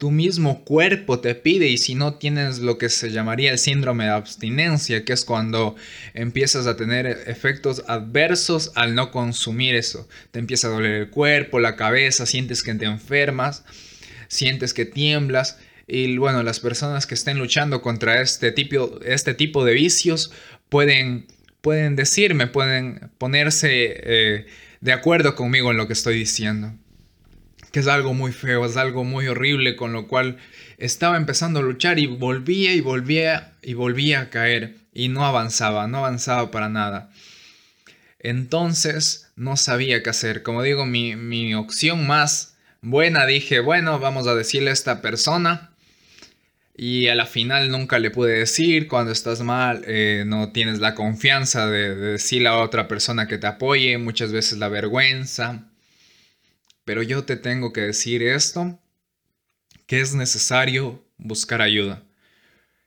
tu 0.00 0.10
mismo 0.10 0.64
cuerpo 0.64 1.20
te 1.20 1.34
pide 1.34 1.66
y 1.66 1.76
si 1.76 1.94
no 1.94 2.14
tienes 2.14 2.60
lo 2.60 2.78
que 2.78 2.88
se 2.88 3.10
llamaría 3.10 3.52
el 3.52 3.58
síndrome 3.58 4.04
de 4.04 4.12
abstinencia, 4.12 5.04
que 5.04 5.12
es 5.12 5.26
cuando 5.26 5.76
empiezas 6.14 6.66
a 6.66 6.74
tener 6.74 7.06
efectos 7.26 7.84
adversos 7.86 8.72
al 8.76 8.94
no 8.94 9.10
consumir 9.10 9.74
eso. 9.74 10.08
Te 10.30 10.38
empieza 10.38 10.68
a 10.68 10.70
doler 10.70 10.92
el 10.92 11.10
cuerpo, 11.10 11.60
la 11.60 11.76
cabeza, 11.76 12.24
sientes 12.24 12.62
que 12.62 12.74
te 12.74 12.86
enfermas, 12.86 13.62
sientes 14.28 14.72
que 14.72 14.86
tiemblas. 14.86 15.58
Y 15.86 16.16
bueno, 16.16 16.42
las 16.42 16.60
personas 16.60 17.06
que 17.06 17.12
estén 17.12 17.36
luchando 17.36 17.82
contra 17.82 18.22
este 18.22 18.52
tipo, 18.52 19.00
este 19.04 19.34
tipo 19.34 19.66
de 19.66 19.74
vicios 19.74 20.32
pueden, 20.70 21.26
pueden 21.60 21.94
decirme, 21.94 22.46
pueden 22.46 23.10
ponerse 23.18 23.68
eh, 24.02 24.46
de 24.80 24.92
acuerdo 24.94 25.34
conmigo 25.34 25.72
en 25.72 25.76
lo 25.76 25.86
que 25.86 25.92
estoy 25.92 26.16
diciendo. 26.16 26.72
Que 27.72 27.80
es 27.80 27.86
algo 27.86 28.14
muy 28.14 28.32
feo, 28.32 28.64
es 28.64 28.76
algo 28.76 29.04
muy 29.04 29.28
horrible, 29.28 29.76
con 29.76 29.92
lo 29.92 30.06
cual 30.08 30.38
estaba 30.78 31.16
empezando 31.16 31.60
a 31.60 31.62
luchar 31.62 31.98
y 31.98 32.06
volvía 32.06 32.72
y 32.72 32.80
volvía 32.80 33.52
y 33.62 33.74
volvía 33.74 34.22
a 34.22 34.30
caer 34.30 34.76
y 34.92 35.08
no 35.08 35.24
avanzaba, 35.24 35.86
no 35.86 35.98
avanzaba 35.98 36.50
para 36.50 36.68
nada. 36.68 37.10
Entonces 38.18 39.30
no 39.36 39.56
sabía 39.56 40.02
qué 40.02 40.10
hacer. 40.10 40.42
Como 40.42 40.62
digo, 40.62 40.84
mi, 40.86 41.16
mi 41.16 41.54
opción 41.54 42.06
más 42.06 42.56
buena 42.82 43.26
dije, 43.26 43.60
bueno, 43.60 43.98
vamos 43.98 44.26
a 44.26 44.34
decirle 44.34 44.70
a 44.70 44.74
esta 44.74 45.00
persona 45.00 45.70
y 46.82 47.08
a 47.08 47.14
la 47.14 47.26
final 47.26 47.70
nunca 47.70 47.98
le 47.98 48.10
pude 48.10 48.38
decir 48.38 48.88
cuando 48.88 49.12
estás 49.12 49.42
mal, 49.42 49.82
eh, 49.86 50.24
no 50.26 50.50
tienes 50.50 50.80
la 50.80 50.94
confianza 50.94 51.66
de, 51.66 51.94
decirle 51.94 52.48
a 52.48 52.56
otra 52.56 52.88
persona 52.88 53.28
que 53.28 53.36
te 53.36 53.46
apoye, 53.46 53.98
muchas 53.98 54.32
veces 54.32 54.58
la 54.58 54.68
vergüenza. 54.68 55.69
Pero 56.84 57.02
yo 57.02 57.24
te 57.24 57.36
tengo 57.36 57.72
que 57.72 57.82
decir 57.82 58.22
esto, 58.22 58.78
que 59.86 60.00
es 60.00 60.14
necesario 60.14 61.04
buscar 61.18 61.62
ayuda. 61.62 62.02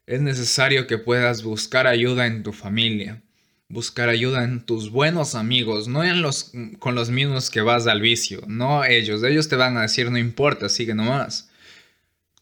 Es 0.06 0.22
necesario 0.22 0.88
que 0.88 0.98
puedas 0.98 1.44
buscar 1.44 1.88
ayuda 1.88 2.28
en 2.28 2.44
tu 2.44 2.52
familia, 2.52 3.22
buscar 3.70 4.10
ayuda 4.10 4.44
en 4.44 4.66
tus 4.66 4.92
buenos 4.92 5.36
amigos, 5.36 5.88
no 5.88 6.04
en 6.04 6.22
los 6.22 6.52
con 6.80 6.96
los 6.96 7.10
mismos 7.10 7.50
que 7.50 7.62
vas 7.62 7.88
al 7.88 8.02
vicio, 8.02 8.42
no 8.48 8.84
ellos, 8.84 9.24
ellos 9.24 9.48
te 9.48 9.56
van 9.56 9.78
a 9.78 9.84
decir 9.84 10.12
no 10.12 10.18
importa, 10.18 10.68
sigue 10.68 10.94
nomás 10.94 11.50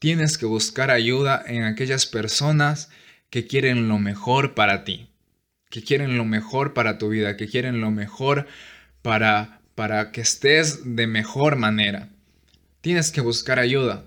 Tienes 0.01 0.39
que 0.39 0.47
buscar 0.47 0.89
ayuda 0.89 1.43
en 1.45 1.63
aquellas 1.63 2.07
personas 2.07 2.89
que 3.29 3.45
quieren 3.45 3.87
lo 3.87 3.99
mejor 3.99 4.55
para 4.55 4.83
ti, 4.83 5.11
que 5.69 5.83
quieren 5.83 6.17
lo 6.17 6.25
mejor 6.25 6.73
para 6.73 6.97
tu 6.97 7.09
vida, 7.09 7.37
que 7.37 7.47
quieren 7.47 7.81
lo 7.81 7.91
mejor 7.91 8.47
para, 9.03 9.60
para 9.75 10.11
que 10.11 10.21
estés 10.21 10.95
de 10.95 11.07
mejor 11.07 11.55
manera. 11.55 12.09
Tienes 12.81 13.11
que 13.11 13.21
buscar 13.21 13.59
ayuda. 13.59 14.05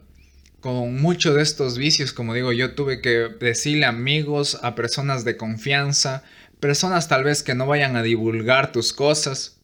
Con 0.61 1.01
muchos 1.01 1.35
de 1.35 1.43
estos 1.43 1.77
vicios, 1.77 2.13
como 2.13 2.35
digo, 2.35 2.53
yo 2.53 2.75
tuve 2.75 3.01
que 3.01 3.29
decirle 3.41 3.85
a 3.85 3.91
amigos, 3.91 4.59
a 4.63 4.75
personas 4.75 5.25
de 5.25 5.37
confianza, 5.37 6.25
personas 6.59 7.09
tal 7.09 7.25
vez 7.25 7.43
que 7.43 7.55
no 7.55 7.67
vayan 7.67 7.97
a 7.97 8.03
divulgar 8.03 8.73
tus 8.73 8.93
cosas, 8.93 9.59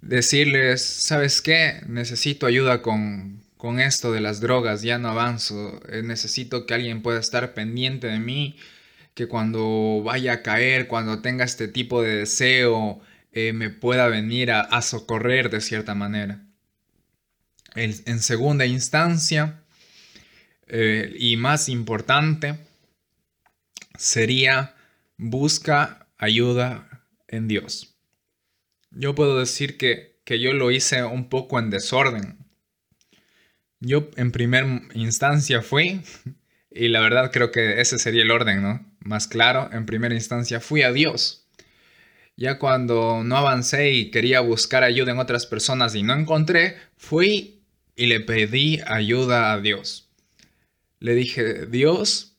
decirles, 0.00 0.82
¿sabes 0.82 1.40
qué? 1.40 1.82
Necesito 1.88 2.46
ayuda 2.46 2.82
con, 2.82 3.42
con 3.56 3.80
esto 3.80 4.12
de 4.12 4.20
las 4.20 4.40
drogas, 4.40 4.82
ya 4.82 4.98
no 4.98 5.08
avanzo, 5.08 5.80
eh, 5.88 6.02
necesito 6.02 6.66
que 6.66 6.74
alguien 6.74 7.02
pueda 7.02 7.18
estar 7.18 7.54
pendiente 7.54 8.06
de 8.06 8.20
mí, 8.20 8.56
que 9.14 9.26
cuando 9.26 10.02
vaya 10.04 10.34
a 10.34 10.42
caer, 10.42 10.86
cuando 10.86 11.22
tenga 11.22 11.44
este 11.44 11.68
tipo 11.68 12.02
de 12.02 12.16
deseo, 12.16 13.00
eh, 13.34 13.52
me 13.52 13.70
pueda 13.70 14.08
venir 14.08 14.50
a, 14.52 14.82
socorrer 14.82 15.50
de 15.50 15.60
cierta 15.60 15.94
manera. 15.94 16.40
en 17.74 18.20
segunda 18.20 18.66
instancia, 18.66 19.60
eh, 20.66 21.14
y 21.18 21.36
más 21.36 21.68
importante, 21.68 22.58
sería 23.98 24.74
busca 25.16 26.06
ayuda 26.16 27.06
en 27.28 27.48
Dios. 27.48 27.96
Yo 28.90 29.14
puedo 29.14 29.38
decir 29.38 29.76
que, 29.76 30.20
que 30.24 30.40
yo 30.40 30.52
lo 30.52 30.70
hice 30.70 31.04
un 31.04 31.28
poco 31.28 31.58
en 31.58 31.70
desorden 31.70 32.44
yo 33.84 34.08
en 34.16 34.32
primera 34.32 34.66
instancia 34.94 35.62
fui, 35.62 36.02
y 36.70 36.88
la 36.88 37.00
verdad 37.00 37.30
creo 37.32 37.50
que 37.50 37.80
ese 37.80 37.98
sería 37.98 38.22
el 38.22 38.30
orden, 38.30 38.62
¿no? 38.62 38.94
Más 39.00 39.28
claro, 39.28 39.68
en 39.72 39.86
primera 39.86 40.14
instancia 40.14 40.60
fui 40.60 40.82
a 40.82 40.92
Dios. 40.92 41.43
Ya 42.36 42.58
cuando 42.58 43.22
no 43.24 43.36
avancé 43.36 43.92
y 43.92 44.10
quería 44.10 44.40
buscar 44.40 44.82
ayuda 44.82 45.12
en 45.12 45.18
otras 45.18 45.46
personas 45.46 45.94
y 45.94 46.02
no 46.02 46.14
encontré, 46.14 46.76
fui 46.96 47.62
y 47.94 48.06
le 48.06 48.20
pedí 48.20 48.80
ayuda 48.86 49.52
a 49.52 49.60
Dios. 49.60 50.10
Le 50.98 51.14
dije, 51.14 51.66
Dios, 51.66 52.36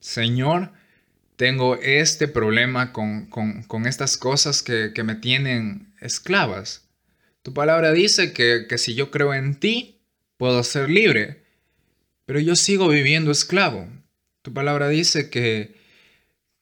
Señor, 0.00 0.72
tengo 1.36 1.76
este 1.76 2.26
problema 2.26 2.92
con, 2.92 3.28
estas 3.86 4.16
cosas 4.16 4.62
que, 4.62 4.92
me 5.04 5.14
tienen 5.14 5.92
esclavas. 6.00 6.88
Tu 7.42 7.54
palabra 7.54 7.92
dice 7.92 8.32
que, 8.32 8.66
que 8.68 8.76
si 8.76 8.94
yo 8.94 9.12
creo 9.12 9.34
en 9.34 9.54
ti, 9.54 10.00
puedo 10.36 10.64
ser 10.64 10.90
libre, 10.90 11.44
pero 12.26 12.40
yo 12.40 12.56
sigo 12.56 12.88
viviendo 12.88 13.30
esclavo. 13.30 13.88
Tu 14.42 14.52
palabra 14.52 14.88
dice 14.88 15.30
que, 15.30 15.77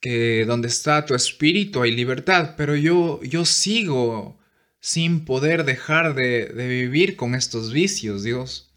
que 0.00 0.44
donde 0.46 0.68
está 0.68 1.04
tu 1.06 1.14
espíritu 1.14 1.82
hay 1.82 1.92
libertad, 1.92 2.54
pero 2.56 2.76
yo, 2.76 3.20
yo 3.22 3.44
sigo 3.44 4.38
sin 4.80 5.24
poder 5.24 5.64
dejar 5.64 6.14
de, 6.14 6.46
de 6.46 6.68
vivir 6.68 7.16
con 7.16 7.34
estos 7.34 7.72
vicios, 7.72 8.22
Dios. 8.22 8.70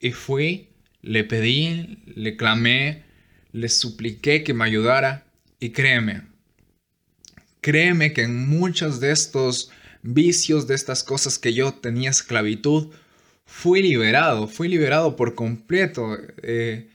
Y 0.00 0.12
fui, 0.12 0.68
le 1.02 1.24
pedí, 1.24 1.98
le 2.06 2.36
clamé, 2.36 3.04
le 3.52 3.68
supliqué 3.68 4.44
que 4.44 4.54
me 4.54 4.64
ayudara 4.64 5.26
y 5.58 5.70
créeme, 5.70 6.22
créeme 7.60 8.12
que 8.12 8.22
en 8.22 8.48
muchos 8.48 9.00
de 9.00 9.12
estos 9.12 9.70
vicios, 10.02 10.66
de 10.66 10.74
estas 10.74 11.04
cosas 11.04 11.38
que 11.38 11.52
yo 11.52 11.72
tenía 11.74 12.10
esclavitud, 12.10 12.92
fui 13.44 13.82
liberado, 13.82 14.48
fui 14.48 14.68
liberado 14.68 15.16
por 15.16 15.34
completo. 15.34 16.16
Eh, 16.42 16.88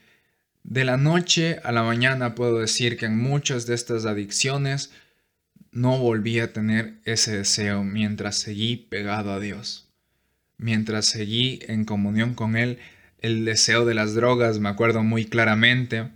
de 0.68 0.84
la 0.84 0.96
noche 0.96 1.60
a 1.62 1.70
la 1.70 1.84
mañana 1.84 2.34
puedo 2.34 2.58
decir 2.58 2.96
que 2.96 3.06
en 3.06 3.16
muchas 3.16 3.66
de 3.66 3.74
estas 3.76 4.04
adicciones 4.04 4.90
no 5.70 5.96
volví 5.98 6.40
a 6.40 6.52
tener 6.52 6.94
ese 7.04 7.36
deseo 7.36 7.84
mientras 7.84 8.38
seguí 8.38 8.76
pegado 8.76 9.32
a 9.32 9.38
Dios. 9.38 9.88
Mientras 10.58 11.06
seguí 11.06 11.60
en 11.68 11.84
comunión 11.84 12.34
con 12.34 12.56
Él, 12.56 12.78
el 13.20 13.44
deseo 13.44 13.84
de 13.84 13.94
las 13.94 14.14
drogas, 14.14 14.58
me 14.58 14.68
acuerdo 14.68 15.04
muy 15.04 15.24
claramente, 15.24 16.10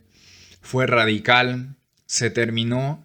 fue 0.61 0.87
radical, 0.87 1.77
se 2.07 2.29
terminó. 2.31 3.05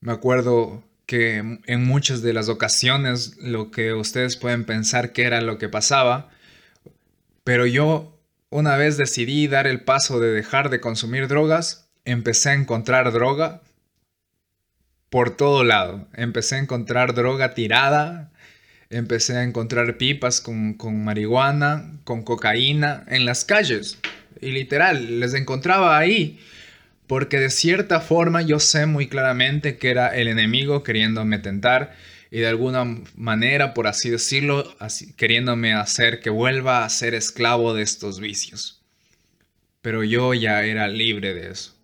Me 0.00 0.12
acuerdo 0.12 0.84
que 1.06 1.36
en 1.38 1.84
muchas 1.84 2.20
de 2.20 2.34
las 2.34 2.50
ocasiones 2.50 3.38
lo 3.38 3.70
que 3.70 3.94
ustedes 3.94 4.36
pueden 4.36 4.64
pensar 4.64 5.12
que 5.12 5.22
era 5.22 5.40
lo 5.40 5.56
que 5.56 5.70
pasaba, 5.70 6.28
pero 7.44 7.64
yo, 7.64 8.15
una 8.50 8.76
vez 8.76 8.96
decidí 8.96 9.48
dar 9.48 9.66
el 9.66 9.80
paso 9.80 10.20
de 10.20 10.32
dejar 10.32 10.70
de 10.70 10.80
consumir 10.80 11.28
drogas, 11.28 11.88
empecé 12.04 12.50
a 12.50 12.54
encontrar 12.54 13.12
droga 13.12 13.60
por 15.10 15.36
todo 15.36 15.64
lado. 15.64 16.06
Empecé 16.14 16.56
a 16.56 16.60
encontrar 16.60 17.14
droga 17.14 17.54
tirada, 17.54 18.30
empecé 18.90 19.36
a 19.36 19.42
encontrar 19.42 19.96
pipas 19.96 20.40
con, 20.40 20.74
con, 20.74 21.04
marihuana, 21.04 21.92
con 22.04 22.22
cocaína 22.22 23.04
en 23.08 23.24
las 23.24 23.44
calles. 23.44 23.98
Y 24.40 24.52
literal, 24.52 25.20
les 25.20 25.34
encontraba 25.34 25.98
ahí. 25.98 26.38
Porque 27.06 27.38
de 27.38 27.50
cierta 27.50 28.00
forma 28.00 28.42
yo 28.42 28.58
sé 28.58 28.86
muy 28.86 29.08
claramente 29.08 29.76
que 29.76 29.90
era 29.90 30.08
el 30.08 30.26
enemigo 30.26 30.82
queriéndome 30.82 31.38
tentar 31.38 31.94
y 32.36 32.40
de 32.40 32.48
alguna 32.48 32.84
manera, 33.14 33.72
por 33.72 33.86
así 33.86 34.10
decirlo, 34.10 34.62
así, 34.78 35.14
queriéndome 35.14 35.72
hacer 35.72 36.20
que 36.20 36.28
vuelva 36.28 36.84
a 36.84 36.88
ser 36.90 37.14
esclavo 37.14 37.72
de 37.72 37.82
estos 37.82 38.20
vicios. 38.20 38.84
Pero 39.80 40.04
yo 40.04 40.34
ya 40.34 40.62
era 40.62 40.86
libre 40.86 41.32
de 41.32 41.50
eso. 41.50 41.74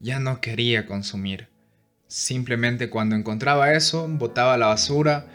Ya 0.00 0.18
no 0.18 0.40
quería 0.40 0.86
consumir. 0.86 1.48
Simplemente 2.06 2.88
cuando 2.88 3.16
encontraba 3.16 3.74
eso, 3.74 4.08
botaba 4.08 4.56
la 4.56 4.68
basura, 4.68 5.26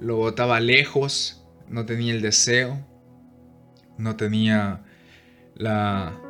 lo 0.00 0.16
botaba 0.16 0.58
lejos, 0.58 1.46
no 1.68 1.86
tenía 1.86 2.12
el 2.12 2.20
deseo, 2.20 2.84
no 3.98 4.16
tenía 4.16 4.80
la, 5.54 6.20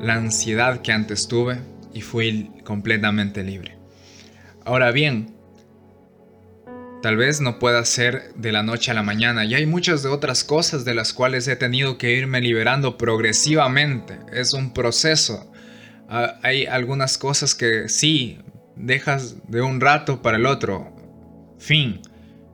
la 0.00 0.14
ansiedad 0.14 0.82
que 0.82 0.92
antes 0.92 1.26
tuve 1.26 1.58
y 1.92 2.00
fui 2.00 2.52
completamente 2.62 3.42
libre. 3.42 3.76
Ahora 4.64 4.92
bien, 4.92 5.33
Tal 7.04 7.18
vez 7.18 7.42
no 7.42 7.58
pueda 7.58 7.84
ser 7.84 8.32
de 8.34 8.50
la 8.50 8.62
noche 8.62 8.90
a 8.90 8.94
la 8.94 9.02
mañana 9.02 9.44
y 9.44 9.54
hay 9.54 9.66
muchas 9.66 10.02
de 10.02 10.08
otras 10.08 10.42
cosas 10.42 10.86
de 10.86 10.94
las 10.94 11.12
cuales 11.12 11.46
he 11.48 11.54
tenido 11.54 11.98
que 11.98 12.14
irme 12.14 12.40
liberando 12.40 12.96
progresivamente. 12.96 14.20
Es 14.32 14.54
un 14.54 14.72
proceso. 14.72 15.52
Ah, 16.08 16.38
hay 16.42 16.64
algunas 16.64 17.18
cosas 17.18 17.54
que 17.54 17.90
sí, 17.90 18.38
dejas 18.74 19.36
de 19.48 19.60
un 19.60 19.82
rato 19.82 20.22
para 20.22 20.38
el 20.38 20.46
otro. 20.46 20.96
Fin. 21.58 22.00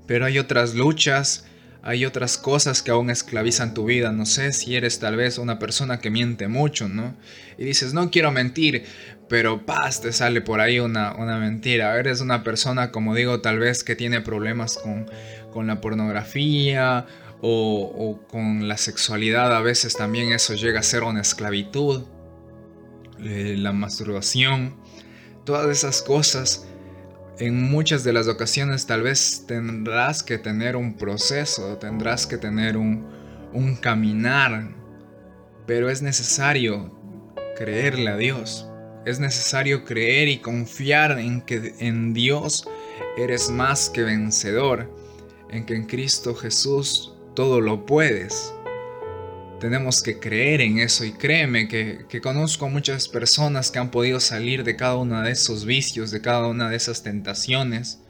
Pero 0.08 0.26
hay 0.26 0.40
otras 0.40 0.74
luchas, 0.74 1.46
hay 1.82 2.04
otras 2.04 2.36
cosas 2.36 2.82
que 2.82 2.90
aún 2.90 3.10
esclavizan 3.10 3.74
tu 3.74 3.86
vida. 3.86 4.12
No 4.12 4.26
sé 4.26 4.52
si 4.52 4.76
eres 4.76 4.98
tal 4.98 5.16
vez 5.16 5.38
una 5.38 5.58
persona 5.58 5.98
que 6.00 6.10
miente 6.10 6.48
mucho, 6.48 6.88
¿no? 6.88 7.16
Y 7.56 7.64
dices, 7.64 7.94
no 7.94 8.10
quiero 8.10 8.30
mentir, 8.30 8.84
pero 9.28 9.64
paz, 9.64 10.02
te 10.02 10.12
sale 10.12 10.40
por 10.40 10.60
ahí 10.60 10.78
una, 10.78 11.14
una 11.14 11.38
mentira. 11.38 11.98
Eres 11.98 12.20
una 12.20 12.42
persona, 12.42 12.90
como 12.90 13.14
digo, 13.14 13.40
tal 13.40 13.58
vez 13.58 13.82
que 13.84 13.96
tiene 13.96 14.20
problemas 14.20 14.76
con, 14.76 15.10
con 15.52 15.66
la 15.66 15.80
pornografía 15.80 17.06
o, 17.40 17.92
o, 17.96 18.26
con 18.28 18.68
la 18.68 18.76
sexualidad. 18.76 19.56
A 19.56 19.60
veces 19.60 19.96
también 19.96 20.32
eso 20.32 20.54
llega 20.54 20.80
a 20.80 20.82
ser 20.82 21.02
una 21.02 21.22
esclavitud. 21.22 22.04
Eh, 23.22 23.56
la 23.58 23.72
masturbación. 23.72 24.76
Todas 25.44 25.70
esas 25.70 26.02
cosas. 26.02 26.66
En 27.40 27.70
muchas 27.70 28.04
de 28.04 28.12
las 28.12 28.28
ocasiones 28.28 28.84
tal 28.84 29.00
vez 29.00 29.44
tendrás 29.48 30.22
que 30.22 30.36
tener 30.36 30.76
un 30.76 30.98
proceso, 30.98 31.78
tendrás 31.78 32.26
que 32.26 32.36
tener 32.36 32.76
un, 32.76 33.08
un 33.54 33.76
caminar, 33.76 34.68
pero 35.66 35.88
es 35.88 36.02
necesario 36.02 36.94
creerle 37.56 38.10
a 38.10 38.18
Dios. 38.18 38.68
Es 39.06 39.20
necesario 39.20 39.86
creer 39.86 40.28
y 40.28 40.40
confiar 40.40 41.18
en 41.18 41.40
que 41.40 41.74
en 41.78 42.12
Dios 42.12 42.68
eres 43.16 43.48
más 43.48 43.88
que 43.88 44.02
vencedor, 44.02 44.94
en 45.48 45.64
que 45.64 45.76
en 45.76 45.86
Cristo 45.86 46.34
Jesús 46.34 47.14
todo 47.34 47.62
lo 47.62 47.86
puedes. 47.86 48.52
Tenemos 49.60 50.02
que 50.02 50.18
creer 50.18 50.60
en 50.62 50.78
eso. 50.78 51.04
Y 51.04 51.12
créeme 51.12 51.68
que, 51.68 52.06
que 52.08 52.20
conozco 52.20 52.66
a 52.66 52.68
muchas 52.68 53.08
personas 53.08 53.70
que 53.70 53.78
han 53.78 53.90
podido 53.90 54.18
salir 54.18 54.64
de 54.64 54.74
cada 54.74 54.96
uno 54.96 55.22
de 55.22 55.30
esos 55.30 55.66
vicios, 55.66 56.10
de 56.10 56.20
cada 56.20 56.48
una 56.48 56.68
de 56.70 56.76
esas 56.76 57.02
tentaciones, 57.02 58.00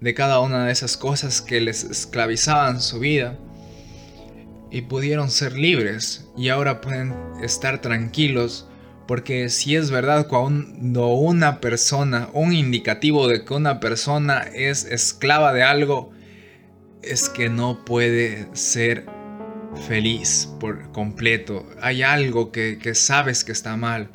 de 0.00 0.14
cada 0.14 0.40
una 0.40 0.66
de 0.66 0.72
esas 0.72 0.96
cosas 0.96 1.42
que 1.42 1.60
les 1.60 1.84
esclavizaban 1.84 2.80
su 2.80 3.00
vida 3.00 3.38
y 4.70 4.82
pudieron 4.82 5.30
ser 5.30 5.52
libres 5.52 6.28
y 6.36 6.48
ahora 6.48 6.80
pueden 6.80 7.14
estar 7.42 7.80
tranquilos 7.80 8.66
porque 9.10 9.48
si 9.48 9.74
es 9.74 9.90
verdad 9.90 10.28
cuando 10.28 11.08
una 11.08 11.60
persona, 11.60 12.28
un 12.32 12.52
indicativo 12.52 13.26
de 13.26 13.44
que 13.44 13.54
una 13.54 13.80
persona 13.80 14.44
es 14.54 14.84
esclava 14.84 15.52
de 15.52 15.64
algo, 15.64 16.12
es 17.02 17.28
que 17.28 17.48
no 17.48 17.84
puede 17.84 18.46
ser 18.52 19.06
feliz 19.86 20.48
por 20.60 20.92
completo. 20.92 21.66
Hay 21.80 22.02
algo 22.02 22.52
que, 22.52 22.78
que 22.78 22.94
sabes 22.94 23.44
que 23.44 23.52
está 23.52 23.76
mal 23.76 24.10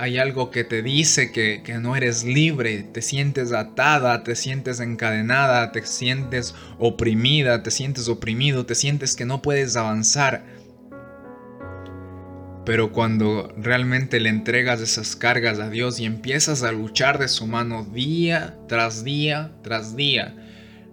hay 0.00 0.16
algo 0.16 0.50
que 0.50 0.64
te 0.64 0.82
dice 0.82 1.30
que, 1.30 1.62
no 1.78 1.94
eres 1.94 2.24
libre, 2.24 2.82
te 2.82 3.02
sientes 3.02 3.52
atada, 3.52 4.24
te 4.24 4.34
sientes 4.34 4.80
encadenada, 4.80 5.72
te 5.72 5.84
sientes 5.84 6.54
oprimida, 6.78 7.62
te 7.62 7.70
sientes 7.70 8.08
oprimido, 8.08 8.64
te 8.64 8.74
sientes 8.74 9.14
que 9.14 9.26
no 9.26 9.42
puedes 9.42 9.76
avanzar. 9.76 10.42
Pero 12.64 12.92
cuando 12.92 13.52
realmente 13.58 14.20
le 14.20 14.30
entregas 14.30 14.80
esas 14.80 15.16
cargas 15.16 15.58
a 15.58 15.68
Dios 15.68 16.00
y 16.00 16.06
empiezas 16.06 16.62
a 16.62 16.72
luchar 16.72 17.18
de 17.18 17.28
su 17.28 17.46
mano 17.46 17.84
día 17.84 18.56
tras 18.68 19.04
día 19.04 19.52
tras 19.62 19.96
día, 19.96 20.34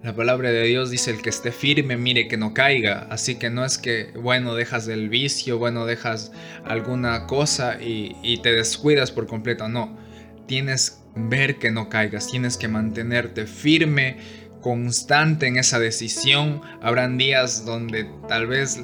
la 0.02 0.14
palabra 0.14 0.50
de 0.50 0.62
Dios 0.64 0.90
dice 0.90 1.10
el 1.10 1.22
que 1.22 1.30
esté 1.30 1.50
firme, 1.50 1.96
mire 1.96 2.28
que 2.28 2.36
no 2.36 2.54
caiga. 2.54 3.06
Así 3.10 3.36
que 3.36 3.50
no 3.50 3.64
es 3.64 3.78
que, 3.78 4.12
bueno, 4.14 4.54
dejas 4.54 4.86
el 4.88 5.08
vicio, 5.08 5.58
bueno, 5.58 5.86
dejas 5.86 6.32
alguna 6.64 7.26
cosa 7.26 7.82
y, 7.82 8.16
y 8.22 8.38
te 8.38 8.52
descuidas 8.52 9.10
por 9.10 9.26
completo. 9.26 9.68
No, 9.68 9.98
tienes 10.46 11.02
ver 11.14 11.58
que 11.58 11.70
no 11.70 11.88
caigas, 11.88 12.28
tienes 12.28 12.56
que 12.56 12.68
mantenerte 12.68 13.46
firme, 13.46 14.18
constante 14.60 15.46
en 15.46 15.56
esa 15.56 15.78
decisión. 15.78 16.62
Habrán 16.80 17.18
días 17.18 17.64
donde 17.64 18.08
tal 18.28 18.46
vez 18.46 18.80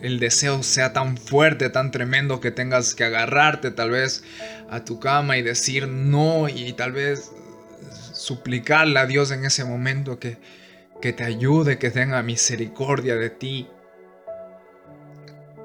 el 0.00 0.18
deseo 0.18 0.62
sea 0.62 0.92
tan 0.92 1.16
fuerte, 1.16 1.70
tan 1.70 1.90
tremendo 1.90 2.40
que 2.40 2.50
tengas 2.50 2.94
que 2.94 3.04
agarrarte 3.04 3.70
tal 3.70 3.90
vez 3.90 4.24
a 4.70 4.84
tu 4.84 4.98
cama 4.98 5.38
y 5.38 5.42
decir 5.42 5.86
no 5.86 6.48
y 6.48 6.72
tal 6.72 6.92
vez 6.92 7.30
suplicarle 8.22 8.98
a 8.98 9.06
Dios 9.06 9.30
en 9.30 9.44
ese 9.44 9.64
momento 9.64 10.18
que, 10.18 10.38
que 11.00 11.12
te 11.12 11.24
ayude, 11.24 11.78
que 11.78 11.90
tenga 11.90 12.22
misericordia 12.22 13.16
de 13.16 13.30
ti. 13.30 13.68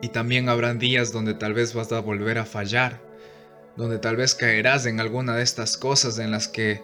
Y 0.01 0.09
también 0.09 0.49
habrán 0.49 0.79
días 0.79 1.11
donde 1.11 1.33
tal 1.33 1.53
vez 1.53 1.73
vas 1.73 1.91
a 1.91 1.99
volver 1.99 2.37
a 2.37 2.45
fallar, 2.45 2.99
donde 3.75 3.99
tal 3.99 4.15
vez 4.15 4.35
caerás 4.35 4.85
en 4.85 4.99
alguna 4.99 5.35
de 5.35 5.43
estas 5.43 5.77
cosas 5.77 6.19
en 6.19 6.31
las 6.31 6.47
que 6.47 6.83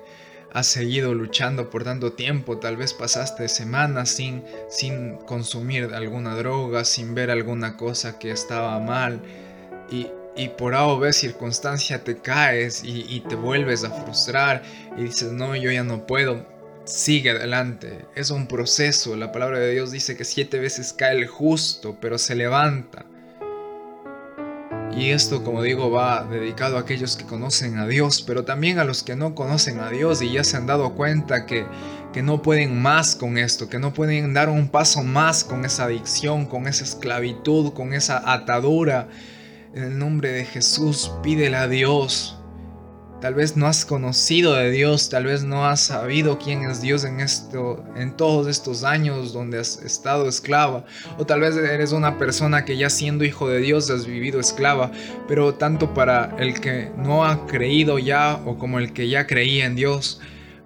has 0.53 0.68
seguido 0.68 1.13
luchando 1.15 1.70
por 1.70 1.84
tanto 1.84 2.13
tiempo, 2.13 2.60
tal 2.60 2.77
vez 2.77 2.94
pasaste 2.94 3.50
semanas 3.50 4.10
sin, 4.10 4.44
sin 4.70 5.15
consumir 5.18 5.94
alguna 5.94 6.36
droga, 6.36 6.86
sin 6.86 7.15
ver 7.15 7.32
alguna 7.32 7.75
cosa 7.75 8.20
que 8.20 8.32
estaba 8.32 8.80
mal 8.80 9.20
y, 9.92 10.08
y 10.36 10.50
por 10.50 10.74
A 10.75 10.88
o 10.88 11.00
B 11.00 11.13
circunstancia 11.13 12.04
te 12.04 12.17
caes 12.17 12.84
y, 12.84 13.06
y, 13.08 13.22
te 13.22 13.36
vuelves 13.36 13.84
a 13.84 13.91
frustrar 13.91 14.63
y 14.98 15.04
dices, 15.04 15.32
no, 15.32 15.56
yo 15.56 15.72
ya 15.72 15.84
no 15.84 16.08
puedo, 16.08 16.46
sigue 16.86 17.32
adelante. 17.32 18.06
Es 18.15 18.32
un 18.32 18.48
proceso. 18.48 19.15
La 19.15 19.32
palabra 19.32 19.60
de 19.60 19.72
Dios 19.72 19.91
dice 19.91 20.17
que 20.17 20.26
siete 20.26 20.60
veces 20.60 20.93
cae 20.93 21.15
el 21.17 21.28
justo, 21.28 21.98
pero 22.02 22.17
se 22.17 22.36
levanta. 22.36 23.06
Y 24.96 25.10
esto, 25.10 25.43
como 25.43 25.63
digo, 25.63 25.89
va 25.89 26.24
dedicado 26.24 26.78
a 26.78 26.82
aquellos 26.82 27.15
que 27.15 27.26
conocen 27.26 27.80
a 27.80 27.88
Dios, 27.88 28.22
pero 28.22 28.43
también 28.43 28.78
a 28.78 28.84
los 28.84 29.02
que 29.02 29.15
no 29.15 29.34
conocen 29.34 29.80
a 29.80 29.89
Dios 29.89 30.22
y 30.22 30.32
ya 30.32 30.43
se 30.43 30.56
han 30.56 30.67
dado 30.67 30.93
cuenta 30.93 31.48
que, 31.48 31.65
que 32.13 32.22
no 32.22 32.43
pueden 32.43 32.80
más 32.80 33.15
con 33.15 33.39
esto, 33.39 33.69
que 33.69 33.80
no 33.80 33.91
pueden 33.93 34.36
dar 34.36 34.50
un 34.50 34.69
paso 34.69 35.02
más 35.02 35.43
con 35.43 35.65
esa 35.65 35.86
adicción, 35.86 36.46
con 36.46 36.67
esa 36.67 36.84
esclavitud, 36.84 37.74
con 37.74 37.93
esa 37.93 38.32
atadura 38.32 39.08
en 39.73 39.83
el 39.83 39.97
nombre 39.97 40.31
de 40.31 40.45
Jesús, 40.45 41.12
pídele 41.23 41.57
a 41.57 41.67
Dios. 41.67 42.38
Tal 43.21 43.36
vez 43.36 43.55
no 43.55 43.67
has 43.67 43.86
conocido 43.86 44.53
de 44.53 44.69
Dios, 44.69 45.07
tal 45.09 45.25
vez 45.25 45.43
no 45.43 45.65
has 45.65 45.79
sabido 45.79 46.38
quién 46.38 46.69
es 46.69 46.81
Dios 46.81 47.05
en 47.05 47.21
esto 47.21 47.81
en 47.95 48.17
todos 48.17 48.47
estos 48.47 48.83
años 48.83 49.31
donde 49.31 49.59
has 49.59 49.77
estado 49.81 50.27
esclava, 50.27 50.83
o 51.17 51.25
tal 51.25 51.39
vez 51.39 51.55
eres 51.55 51.93
una 51.93 52.17
persona 52.17 52.65
que 52.65 52.75
ya 52.75 52.89
siendo 52.89 53.23
hijo 53.23 53.47
de 53.47 53.59
Dios 53.59 53.89
has 53.89 54.05
vivido 54.05 54.41
esclava, 54.41 54.91
pero 55.25 55.53
tanto 55.53 55.93
para 55.93 56.36
el 56.38 56.59
que 56.59 56.91
no 56.97 57.23
ha 57.23 57.47
creído 57.47 57.97
ya 57.97 58.41
o 58.45 58.57
como 58.57 58.77
el 58.77 58.91
que 58.91 59.07
ya 59.07 59.25
creía 59.25 59.65
en 59.65 59.75
Dios, 59.75 60.19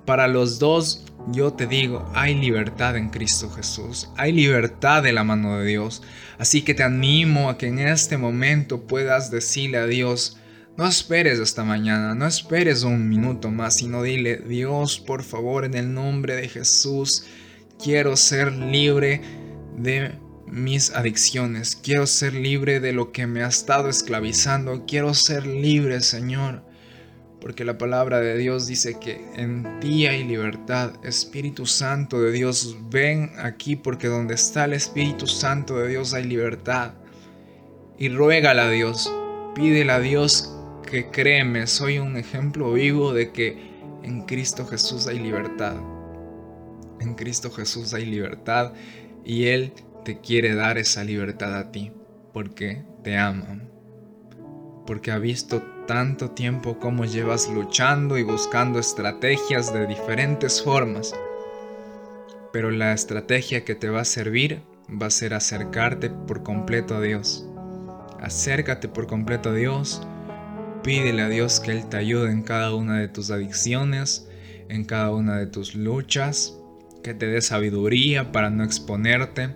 para 0.06 0.28
los 0.28 0.58
dos 0.58 1.06
yo 1.30 1.54
te 1.54 1.68
digo, 1.68 2.10
hay 2.14 2.36
libertad 2.36 2.96
en 2.96 3.10
Cristo 3.10 3.50
Jesús, 3.50 4.10
hay 4.16 4.32
libertad 4.32 5.04
de 5.04 5.12
la 5.12 5.24
mano 5.24 5.58
de 5.58 5.66
Dios. 5.66 6.02
Así 6.38 6.62
que 6.62 6.74
te 6.74 6.84
animo 6.84 7.50
a 7.50 7.58
que 7.58 7.68
en 7.68 7.80
este 7.80 8.18
momento 8.18 8.88
puedas 8.88 9.30
decirle 9.30 9.78
a 9.78 9.88
Dios, 9.88 10.38
no 10.78 10.88
esperes 10.88 11.40
hasta 11.40 11.64
mañana, 11.64 12.16
no 12.16 12.28
esperes 12.28 12.84
un 12.84 13.10
minuto 13.10 13.52
más, 13.52 13.76
sino 13.76 14.04
dile, 14.04 14.38
Dios, 14.38 15.00
por 15.00 15.24
favor, 15.24 15.66
en 15.66 15.74
el 15.74 15.94
nombre 15.94 16.36
de 16.36 16.48
Jesús, 16.48 17.26
quiero 17.84 18.16
ser 18.16 18.54
libre 18.54 19.22
de 19.76 20.14
mis 20.46 20.92
adicciones, 20.92 21.76
quiero 21.76 22.08
ser 22.08 22.36
libre 22.36 22.80
de 22.80 22.94
lo 22.94 23.12
que 23.12 23.28
me 23.28 23.44
ha 23.44 23.48
estado 23.48 23.90
esclavizando, 23.90 24.86
quiero 24.86 25.14
ser 25.14 25.46
libre, 25.46 26.00
Señor 26.02 26.67
porque 27.48 27.64
la 27.64 27.78
palabra 27.78 28.20
de 28.20 28.38
Dios 28.38 28.68
dice 28.68 29.00
que 29.00 29.26
en 29.38 29.80
ti 29.80 30.06
hay 30.06 30.26
libertad. 30.26 30.96
Espíritu 31.06 31.66
Santo 31.66 32.20
de 32.20 32.34
Dios, 32.34 32.76
ven 32.90 33.32
aquí 33.40 33.78
porque 33.78 34.08
donde 34.08 34.34
está 34.34 34.66
el 34.66 34.74
Espíritu 34.74 35.28
Santo 35.28 35.78
de 35.78 35.88
Dios 35.88 36.14
hay 36.14 36.26
libertad. 36.26 36.96
Y 37.98 38.10
ruégale 38.10 38.60
a 38.60 38.70
Dios, 38.70 39.10
pídele 39.56 39.94
a 39.94 40.02
Dios 40.02 40.54
que 40.92 41.10
créeme, 41.10 41.68
soy 41.68 42.00
un 42.00 42.18
ejemplo 42.18 42.74
vivo 42.74 43.14
de 43.14 43.32
que 43.32 43.58
en 44.04 44.24
Cristo 44.24 44.66
Jesús 44.66 45.08
hay 45.08 45.20
libertad. 45.20 45.78
En 47.00 47.16
Cristo 47.16 47.50
Jesús 47.50 47.94
hay 47.94 48.08
libertad 48.08 48.74
y 49.24 49.46
Él 49.46 49.72
te 50.04 50.20
quiere 50.20 50.54
dar 50.54 50.78
esa 50.78 51.06
libertad 51.06 51.58
a 51.58 51.72
ti 51.72 51.94
porque 52.34 52.84
te 53.04 53.16
ama. 53.16 53.62
Porque 54.86 55.12
ha 55.12 55.18
visto 55.18 55.77
tanto 55.88 56.32
tiempo 56.32 56.78
como 56.78 57.06
llevas 57.06 57.50
luchando 57.50 58.18
y 58.18 58.24
buscando 58.24 58.78
estrategias 58.78 59.74
de 59.74 59.88
diferentes 59.88 60.62
formas. 60.62 61.16
Pero 62.54 62.70
la 62.70 62.94
estrategia 62.94 63.66
que 63.66 63.74
te 63.74 63.90
va 63.90 64.02
a 64.02 64.06
servir 64.06 64.62
va 64.90 65.08
a 65.08 65.12
ser 65.12 65.34
acercarte 65.34 66.10
por 66.10 66.44
completo 66.44 66.96
a 66.96 67.02
Dios. 67.02 67.48
Acércate 68.20 68.88
por 68.88 69.08
completo 69.08 69.50
a 69.50 69.54
Dios. 69.54 70.06
Pídele 70.84 71.22
a 71.24 71.30
Dios 71.30 71.60
que 71.60 71.72
Él 71.72 71.88
te 71.90 71.98
ayude 71.98 72.32
en 72.32 72.44
cada 72.44 72.76
una 72.76 73.00
de 73.00 73.08
tus 73.08 73.32
adicciones, 73.32 74.30
en 74.70 74.86
cada 74.86 75.12
una 75.12 75.38
de 75.38 75.48
tus 75.48 75.76
luchas, 75.76 76.58
que 77.04 77.14
te 77.14 77.28
dé 77.28 77.42
sabiduría 77.42 78.32
para 78.32 78.50
no 78.50 78.64
exponerte 78.64 79.56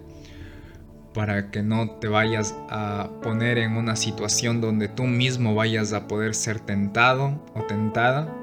para 1.13 1.52
que 1.52 1.62
no 1.62 1.89
te 1.91 2.08
vayas 2.08 2.56
a 2.69 3.10
poner 3.21 3.58
en 3.58 3.76
una 3.76 3.95
situación 3.95 4.62
donde 4.62 4.88
tú 4.88 5.04
mismo 5.04 5.56
vayas 5.56 5.93
a 5.93 6.08
poder 6.08 6.34
ser 6.36 6.60
tentado 6.60 7.41
o 7.54 7.63
tentada. 7.63 8.34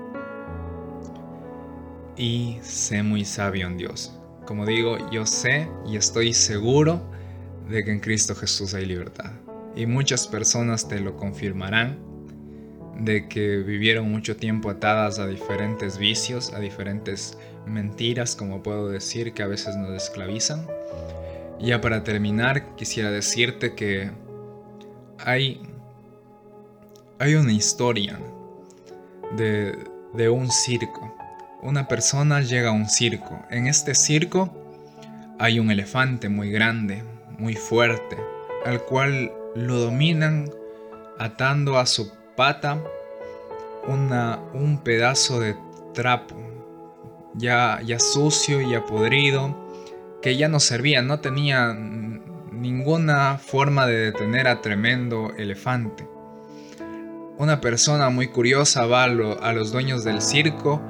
Y 2.17 2.59
sé 2.63 3.03
muy 3.03 3.25
sabio 3.25 3.67
en 3.67 3.79
Dios. 3.79 4.15
Como 4.45 4.67
digo, 4.67 5.11
yo 5.11 5.25
sé 5.25 5.69
y 5.87 5.97
estoy 5.97 6.33
seguro 6.33 7.01
de 7.71 7.85
que 7.85 7.93
en 7.93 8.01
Cristo 8.01 8.35
Jesús 8.35 8.75
hay 8.75 8.87
libertad. 8.87 9.33
Y 9.77 9.87
muchas 9.87 10.27
personas 10.27 10.89
te 10.89 11.01
lo 11.01 11.17
confirmarán 11.17 11.99
de 12.99 13.29
que 13.29 13.59
vivieron 13.59 14.11
mucho 14.11 14.37
tiempo 14.37 14.71
atadas 14.71 15.21
a 15.21 15.27
diferentes 15.27 15.99
vicios, 15.99 16.53
a 16.53 16.59
diferentes 16.59 17.39
mentiras, 17.65 18.35
como 18.35 18.63
puedo 18.63 18.89
decir, 18.89 19.33
que 19.33 19.43
a 19.43 19.47
veces 19.47 19.77
nos 19.77 19.91
esclavizan 19.91 20.67
ya 21.61 21.81
para 21.81 22.05
terminar, 22.05 22.77
quisiera 22.77 23.11
decirte 23.11 23.75
que 23.75 24.11
hay, 25.19 25.61
hay 27.19 27.35
una 27.35 27.53
historia 27.53 28.19
de, 29.37 29.79
de 30.15 30.29
un 30.29 30.51
circo. 30.51 31.15
Una 31.63 31.89
persona 31.89 32.41
llega 32.41 32.69
a 32.69 32.73
un 32.73 32.89
circo. 32.89 33.41
En 33.51 33.67
este 33.67 33.95
circo 33.95 34.51
hay 35.39 35.59
un 35.59 35.71
elefante 35.71 36.29
muy 36.29 36.51
grande, 36.51 37.03
muy 37.39 37.55
fuerte, 37.55 38.17
al 38.65 38.85
cual 38.85 39.33
lo 39.55 39.79
dominan 39.79 40.51
atando 41.19 41.79
a 41.79 41.87
su 41.87 42.13
pata 42.37 42.83
una, 43.87 44.39
un 44.53 44.79
pedazo 44.79 45.41
de 45.41 45.57
trapo, 45.95 46.37
ya, 47.35 47.81
ya 47.85 47.99
sucio 47.99 48.61
y 48.61 48.79
podrido, 48.81 49.68
que 50.23 50.37
ya 50.37 50.49
no 50.49 50.61
servía, 50.61 51.03
no 51.03 51.21
tenía 51.21 51.73
ninguna 51.73 53.39
forma 53.39 53.87
de 53.87 54.11
detener 54.11 54.49
a 54.49 54.61
tremendo 54.61 55.33
elefante. 55.37 56.07
Una 57.39 57.61
persona 57.61 58.11
muy 58.11 58.29
curiosa 58.29 58.87
va 58.87 59.05
a, 59.05 59.09
los 59.53 59.71
dueños 59.71 60.03
del 60.03 60.21
circo 60.21 60.83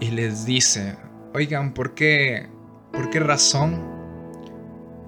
y 0.00 0.10
les 0.12 0.46
dice, 0.46 0.96
oigan, 1.34 1.74
¿por 1.74 1.94
qué, 1.94 2.48
¿por 2.90 3.10
qué 3.10 3.20
razón 3.20 3.92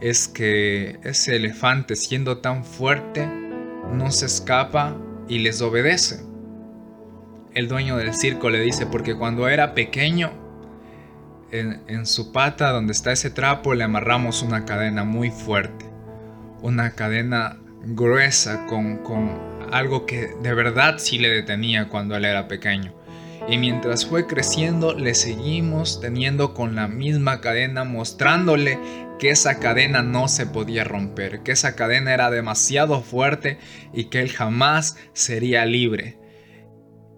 es 0.02 0.28
que 0.28 0.98
ese 1.02 1.36
elefante 1.36 1.96
siendo 1.96 2.38
tan 2.38 2.62
fuerte 2.62 3.26
no 3.26 4.10
se 4.10 4.26
escapa 4.26 4.94
y 5.28 5.38
les 5.38 5.62
obedece? 5.62 6.20
El 7.54 7.68
dueño 7.68 7.96
del 7.96 8.12
circo 8.12 8.50
le 8.50 8.60
dice, 8.60 8.84
porque 8.84 9.16
cuando 9.16 9.48
era 9.48 9.72
pequeño, 9.72 10.45
en, 11.52 12.06
su 12.06 12.32
pata 12.32 12.70
donde 12.70 12.92
está 12.92 13.12
ese 13.12 13.30
trapo 13.30 13.74
le 13.74 13.84
amarramos 13.84 14.42
una 14.42 14.64
cadena 14.64 15.04
muy 15.04 15.30
fuerte 15.30 15.86
una 16.62 16.92
cadena 16.92 17.58
gruesa 17.84 18.66
con, 18.66 19.00
algo 19.72 20.06
que 20.06 20.30
de 20.42 20.54
verdad 20.54 20.96
sí 20.98 21.18
le 21.18 21.28
detenía 21.28 21.88
cuando 21.88 22.16
él 22.16 22.24
era 22.24 22.48
pequeño. 22.48 22.94
Y 23.48 23.58
mientras 23.58 24.06
fue 24.06 24.26
creciendo, 24.26 24.94
le 24.94 25.14
seguimos 25.14 26.00
teniendo 26.00 26.54
con 26.54 26.74
la 26.74 26.88
misma 26.88 27.40
cadena, 27.40 27.84
mostrándole 27.84 28.78
que 29.20 29.30
esa 29.30 29.60
cadena 29.60 30.02
no 30.02 30.26
se 30.26 30.46
podía 30.46 30.82
romper, 30.82 31.42
que 31.42 31.52
esa 31.52 31.76
cadena 31.76 32.12
era 32.12 32.30
demasiado 32.30 33.02
fuerte 33.02 33.58
y 33.92 34.04
que 34.04 34.20
él 34.20 34.30
jamás 34.30 34.98
sería 35.12 35.64
libre. 35.64 36.18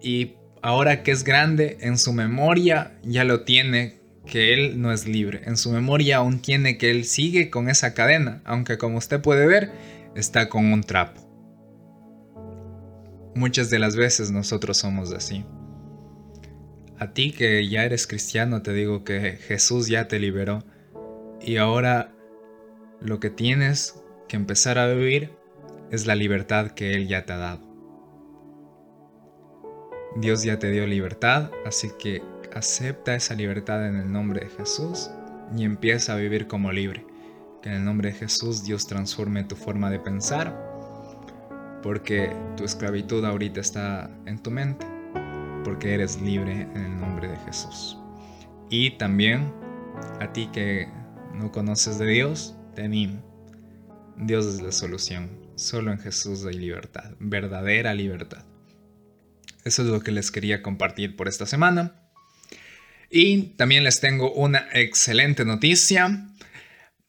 Y 0.01 0.35
ahora 0.61 1.01
que 1.01 1.11
es 1.11 1.23
grande, 1.23 1.77
en 1.81 1.97
su 1.97 2.13
memoria 2.13 2.99
ya 3.03 3.23
lo 3.23 3.41
tiene 3.41 3.98
que 4.29 4.53
él 4.53 4.81
no 4.81 4.93
es 4.93 5.07
libre. 5.07 5.41
En 5.45 5.57
su 5.57 5.71
memoria 5.71 6.17
aún 6.17 6.39
tiene 6.39 6.77
que 6.77 6.91
él 6.91 7.03
sigue 7.05 7.49
con 7.49 7.69
esa 7.69 7.93
cadena, 7.93 8.41
aunque 8.45 8.77
como 8.77 8.97
usted 8.97 9.21
puede 9.21 9.47
ver, 9.47 9.71
está 10.15 10.47
con 10.47 10.71
un 10.71 10.83
trapo. 10.83 11.21
Muchas 13.35 13.69
de 13.69 13.79
las 13.79 13.95
veces 13.95 14.31
nosotros 14.31 14.77
somos 14.77 15.11
así. 15.11 15.45
A 16.97 17.13
ti 17.13 17.31
que 17.31 17.67
ya 17.67 17.85
eres 17.85 18.07
cristiano 18.07 18.61
te 18.61 18.73
digo 18.73 19.03
que 19.03 19.37
Jesús 19.47 19.87
ya 19.87 20.07
te 20.07 20.19
liberó 20.19 20.63
y 21.41 21.57
ahora 21.57 22.13
lo 23.01 23.19
que 23.19 23.29
tienes 23.29 23.95
que 24.27 24.35
empezar 24.35 24.77
a 24.77 24.93
vivir 24.93 25.31
es 25.91 26.05
la 26.05 26.15
libertad 26.15 26.71
que 26.71 26.93
Él 26.93 27.07
ya 27.07 27.25
te 27.25 27.33
ha 27.33 27.37
dado. 27.37 27.69
Dios 30.17 30.43
ya 30.43 30.59
te 30.59 30.71
dio 30.71 30.85
libertad, 30.85 31.51
así 31.65 31.89
que 31.97 32.21
acepta 32.53 33.15
esa 33.15 33.35
libertad 33.35 33.87
en 33.87 33.95
el 33.95 34.11
nombre 34.11 34.41
de 34.41 34.49
Jesús 34.49 35.09
y 35.55 35.63
empieza 35.63 36.13
a 36.13 36.17
vivir 36.17 36.47
como 36.47 36.71
libre. 36.71 37.05
Que 37.61 37.69
en 37.69 37.75
el 37.75 37.85
nombre 37.85 38.11
de 38.11 38.17
Jesús 38.17 38.63
Dios 38.63 38.87
transforme 38.87 39.43
tu 39.43 39.55
forma 39.55 39.89
de 39.89 39.99
pensar, 39.99 40.69
porque 41.83 42.33
tu 42.55 42.63
esclavitud 42.63 43.23
ahorita 43.25 43.59
está 43.59 44.09
en 44.25 44.41
tu 44.41 44.51
mente, 44.51 44.85
porque 45.63 45.93
eres 45.93 46.21
libre 46.21 46.61
en 46.61 46.77
el 46.77 46.99
nombre 46.99 47.27
de 47.27 47.37
Jesús. 47.39 47.97
Y 48.69 48.91
también 48.97 49.53
a 50.19 50.31
ti 50.31 50.49
que 50.53 50.87
no 51.33 51.51
conoces 51.51 51.97
de 51.97 52.07
Dios, 52.07 52.55
te 52.75 52.83
animo. 52.83 53.21
Dios 54.17 54.45
es 54.45 54.61
la 54.61 54.71
solución. 54.71 55.29
Solo 55.55 55.91
en 55.91 55.99
Jesús 55.99 56.45
hay 56.45 56.55
libertad, 56.55 57.15
verdadera 57.19 57.93
libertad. 57.93 58.43
Eso 59.65 59.83
es 59.83 59.89
lo 59.89 59.99
que 60.01 60.11
les 60.11 60.31
quería 60.31 60.61
compartir 60.61 61.15
por 61.15 61.27
esta 61.27 61.45
semana. 61.45 61.98
Y 63.09 63.53
también 63.57 63.83
les 63.83 63.99
tengo 63.99 64.31
una 64.33 64.67
excelente 64.73 65.45
noticia 65.45 66.27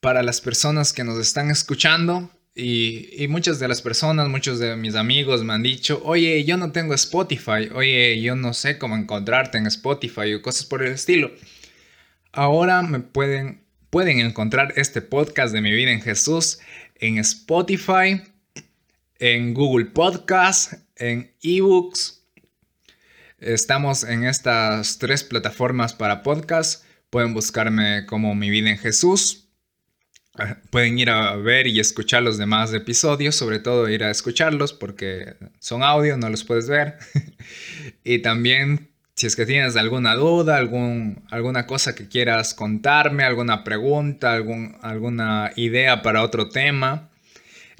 para 0.00 0.22
las 0.22 0.40
personas 0.40 0.92
que 0.92 1.04
nos 1.04 1.18
están 1.18 1.50
escuchando. 1.50 2.30
Y, 2.54 3.26
muchas 3.28 3.58
de 3.58 3.68
las 3.68 3.80
personas, 3.80 4.28
muchos 4.28 4.58
de 4.58 4.76
mis 4.76 4.94
amigos 4.94 5.44
me 5.44 5.54
han 5.54 5.62
dicho, 5.62 6.02
oye, 6.04 6.44
yo 6.44 6.56
no 6.56 6.72
tengo 6.72 6.94
Spotify, 6.94 7.70
oye, 7.74 8.20
yo 8.20 8.34
no 8.34 8.52
sé 8.54 8.76
cómo 8.76 8.96
encontrarte 8.96 9.56
en 9.56 9.66
Spotify 9.66 10.34
o 10.34 10.42
cosas 10.42 10.66
por 10.66 10.82
el 10.82 10.92
estilo. 10.92 11.30
Ahora 12.32 12.82
me 12.82 13.00
pueden, 13.00 13.62
pueden 13.88 14.20
encontrar 14.20 14.74
este 14.76 15.00
podcast 15.00 15.52
de 15.52 15.60
mi 15.60 15.72
vida 15.72 15.92
en 15.92 16.02
Jesús 16.02 16.58
en 17.00 17.18
Spotify, 17.18 18.22
en 19.18 19.54
Google 19.54 19.86
Podcast, 19.86 20.74
en 20.96 21.32
eBooks, 21.42 22.19
Estamos 23.40 24.04
en 24.04 24.24
estas 24.24 24.98
tres 24.98 25.24
plataformas 25.24 25.94
para 25.94 26.22
podcast. 26.22 26.84
Pueden 27.08 27.32
buscarme 27.32 28.04
como 28.04 28.34
Mi 28.34 28.50
Vida 28.50 28.68
en 28.68 28.76
Jesús. 28.76 29.48
Ah, 30.34 30.58
pueden 30.68 30.98
ir 30.98 31.08
a 31.08 31.36
ver 31.36 31.66
y 31.66 31.80
escuchar 31.80 32.22
los 32.22 32.36
demás 32.36 32.74
episodios, 32.74 33.34
sobre 33.34 33.58
todo 33.58 33.88
ir 33.88 34.04
a 34.04 34.10
escucharlos 34.10 34.74
porque 34.74 35.36
son 35.58 35.82
audio, 35.82 36.18
no 36.18 36.28
los 36.28 36.44
puedes 36.44 36.68
ver. 36.68 36.98
y 38.04 38.18
también 38.18 38.90
si 39.16 39.26
es 39.26 39.36
que 39.36 39.46
tienes 39.46 39.74
alguna 39.76 40.16
duda, 40.16 40.58
algún, 40.58 41.24
alguna 41.30 41.66
cosa 41.66 41.94
que 41.94 42.08
quieras 42.08 42.52
contarme, 42.52 43.24
alguna 43.24 43.64
pregunta, 43.64 44.34
algún, 44.34 44.76
alguna 44.82 45.50
idea 45.56 46.02
para 46.02 46.22
otro 46.22 46.50
tema, 46.50 47.09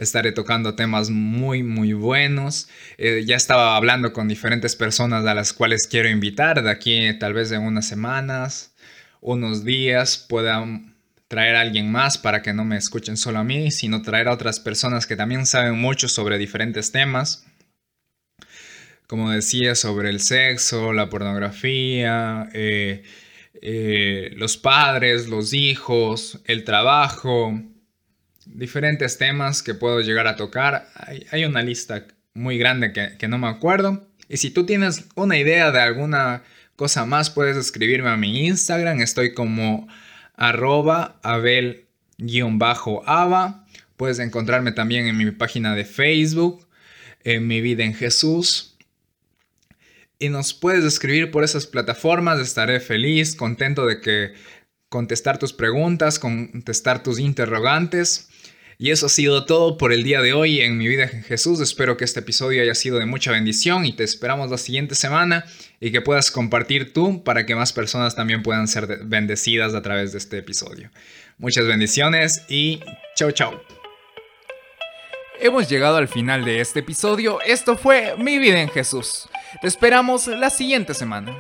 estaré 0.01 0.33
tocando 0.33 0.75
temas 0.75 1.11
muy, 1.11 1.63
muy 1.63 1.93
buenos. 1.93 2.69
Eh, 2.97 3.23
ya 3.27 3.37
estaba 3.37 3.77
hablando 3.77 4.13
con 4.13 4.29
diferentes 4.29 4.75
personas 4.75 5.27
a 5.27 5.35
las 5.35 5.53
cuales 5.53 5.87
quiero 5.87 6.09
invitar. 6.09 6.63
De 6.63 6.71
aquí 6.71 7.19
tal 7.19 7.35
vez 7.35 7.53
en 7.53 7.63
unas 7.63 7.87
semanas, 7.87 8.75
unos 9.21 9.65
días, 9.65 10.27
pueda 10.29 10.67
traer 11.29 11.55
a 11.55 11.61
alguien 11.61 11.93
más 11.93 12.19
para 12.19 12.43
que 12.43 12.55
no 12.55 12.65
me 12.65 12.77
escuchen 12.77 13.17
solo 13.17 13.39
a 13.39 13.45
mí, 13.45 13.71
sino 13.71 14.03
traer 14.03 14.29
a 14.29 14.33
otras 14.33 14.59
personas 14.59 15.07
que 15.07 15.17
también 15.17 15.47
saben 15.47 15.79
mucho 15.79 16.09
sobre 16.09 16.39
diferentes 16.39 16.93
temas. 16.93 17.47
Como 19.07 19.31
decía, 19.31 19.75
sobre 19.75 20.09
el 20.09 20.21
sexo, 20.21 20.93
la 20.93 21.11
pornografía, 21.11 22.49
eh, 22.55 23.03
eh, 23.61 24.33
los 24.37 24.57
padres, 24.57 25.29
los 25.29 25.53
hijos, 25.53 26.41
el 26.47 26.65
trabajo, 26.65 27.61
diferentes 28.55 29.19
temas 29.19 29.63
que 29.63 29.75
puedo 29.75 30.01
llegar 30.01 30.27
a 30.27 30.37
tocar. 30.37 30.89
Hay, 31.31 31.45
una 31.45 31.63
lista 31.63 32.07
muy 32.35 32.59
grande 32.59 32.93
que, 32.93 33.29
no 33.29 33.39
me 33.39 33.49
acuerdo. 33.49 34.07
Y 34.29 34.37
si 34.39 34.51
tú 34.51 34.67
tienes 34.67 35.07
una 35.15 35.39
idea 35.39 35.71
de 35.71 35.81
alguna 35.81 36.43
cosa 36.77 37.07
más, 37.07 37.31
puedes 37.31 37.57
escribirme 37.57 38.11
a 38.11 38.17
mi 38.17 38.47
Instagram. 38.47 39.01
Estoy 39.01 39.35
como 39.35 39.89
arroba 40.37 41.19
abel-ava. 41.23 41.87
Puedes 43.97 44.19
encontrarme 44.19 44.73
también 44.73 45.07
en 45.07 45.17
mi 45.17 45.31
página 45.31 45.75
de 45.75 45.85
Facebook, 45.85 46.67
en 47.23 47.47
Mi 47.47 47.61
Vida 47.61 47.85
en 47.85 47.95
Jesús. 47.95 48.77
Y 50.19 50.29
nos 50.29 50.55
puedes 50.55 50.85
escribir 50.85 51.31
por 51.31 51.45
esas 51.45 51.67
plataformas. 51.67 52.41
Estaré 52.41 52.81
feliz, 52.81 53.35
contento 53.35 53.87
de 53.87 54.01
que 54.01 54.35
contestar 54.89 55.39
tus 55.39 55.53
preguntas, 55.53 56.19
contestar 56.19 57.03
tus 57.03 57.19
interrogantes. 57.19 58.30
Y 58.83 58.93
eso 58.93 59.05
ha 59.05 59.09
sido 59.11 59.45
todo 59.45 59.77
por 59.77 59.93
el 59.93 60.05
día 60.05 60.23
de 60.23 60.33
hoy 60.33 60.62
en 60.62 60.79
mi 60.79 60.88
vida 60.88 61.03
en 61.05 61.23
Jesús. 61.23 61.61
Espero 61.61 61.99
que 61.99 62.05
este 62.07 62.21
episodio 62.21 62.62
haya 62.62 62.75
sido 62.75 62.99
de 62.99 63.05
mucha 63.05 63.31
bendición 63.31 63.85
y 63.85 63.93
te 63.93 64.05
esperamos 64.05 64.51
la 64.51 64.57
siguiente 64.57 64.95
semana 64.95 65.45
y 65.81 65.93
que 65.93 66.01
puedas 66.01 66.31
compartir 66.31 66.95
tú 66.95 67.23
para 67.23 67.45
que 67.45 67.55
más 67.55 67.75
personas 67.75 68.16
también 68.16 68.43
puedan 68.43 68.69
ser 68.69 69.01
bendecidas 69.05 69.75
a 69.75 69.83
través 69.83 70.12
de 70.12 70.19
este 70.19 70.38
episodio. 70.38 70.90
Muchas 71.37 71.66
bendiciones 71.66 72.47
y 72.49 72.81
chao 73.16 73.31
chao. 73.33 73.62
Hemos 75.38 75.69
llegado 75.69 75.99
al 75.99 76.09
final 76.09 76.47
de 76.47 76.62
este 76.62 76.81
episodio. 76.81 77.38
Esto 77.43 77.77
fue 77.77 78.14
Mi 78.16 78.38
vida 78.38 78.62
en 78.62 78.71
Jesús. 78.71 79.29
Te 79.61 79.69
esperamos 79.69 80.27
la 80.27 80.49
siguiente 80.49 80.95
semana. 80.95 81.37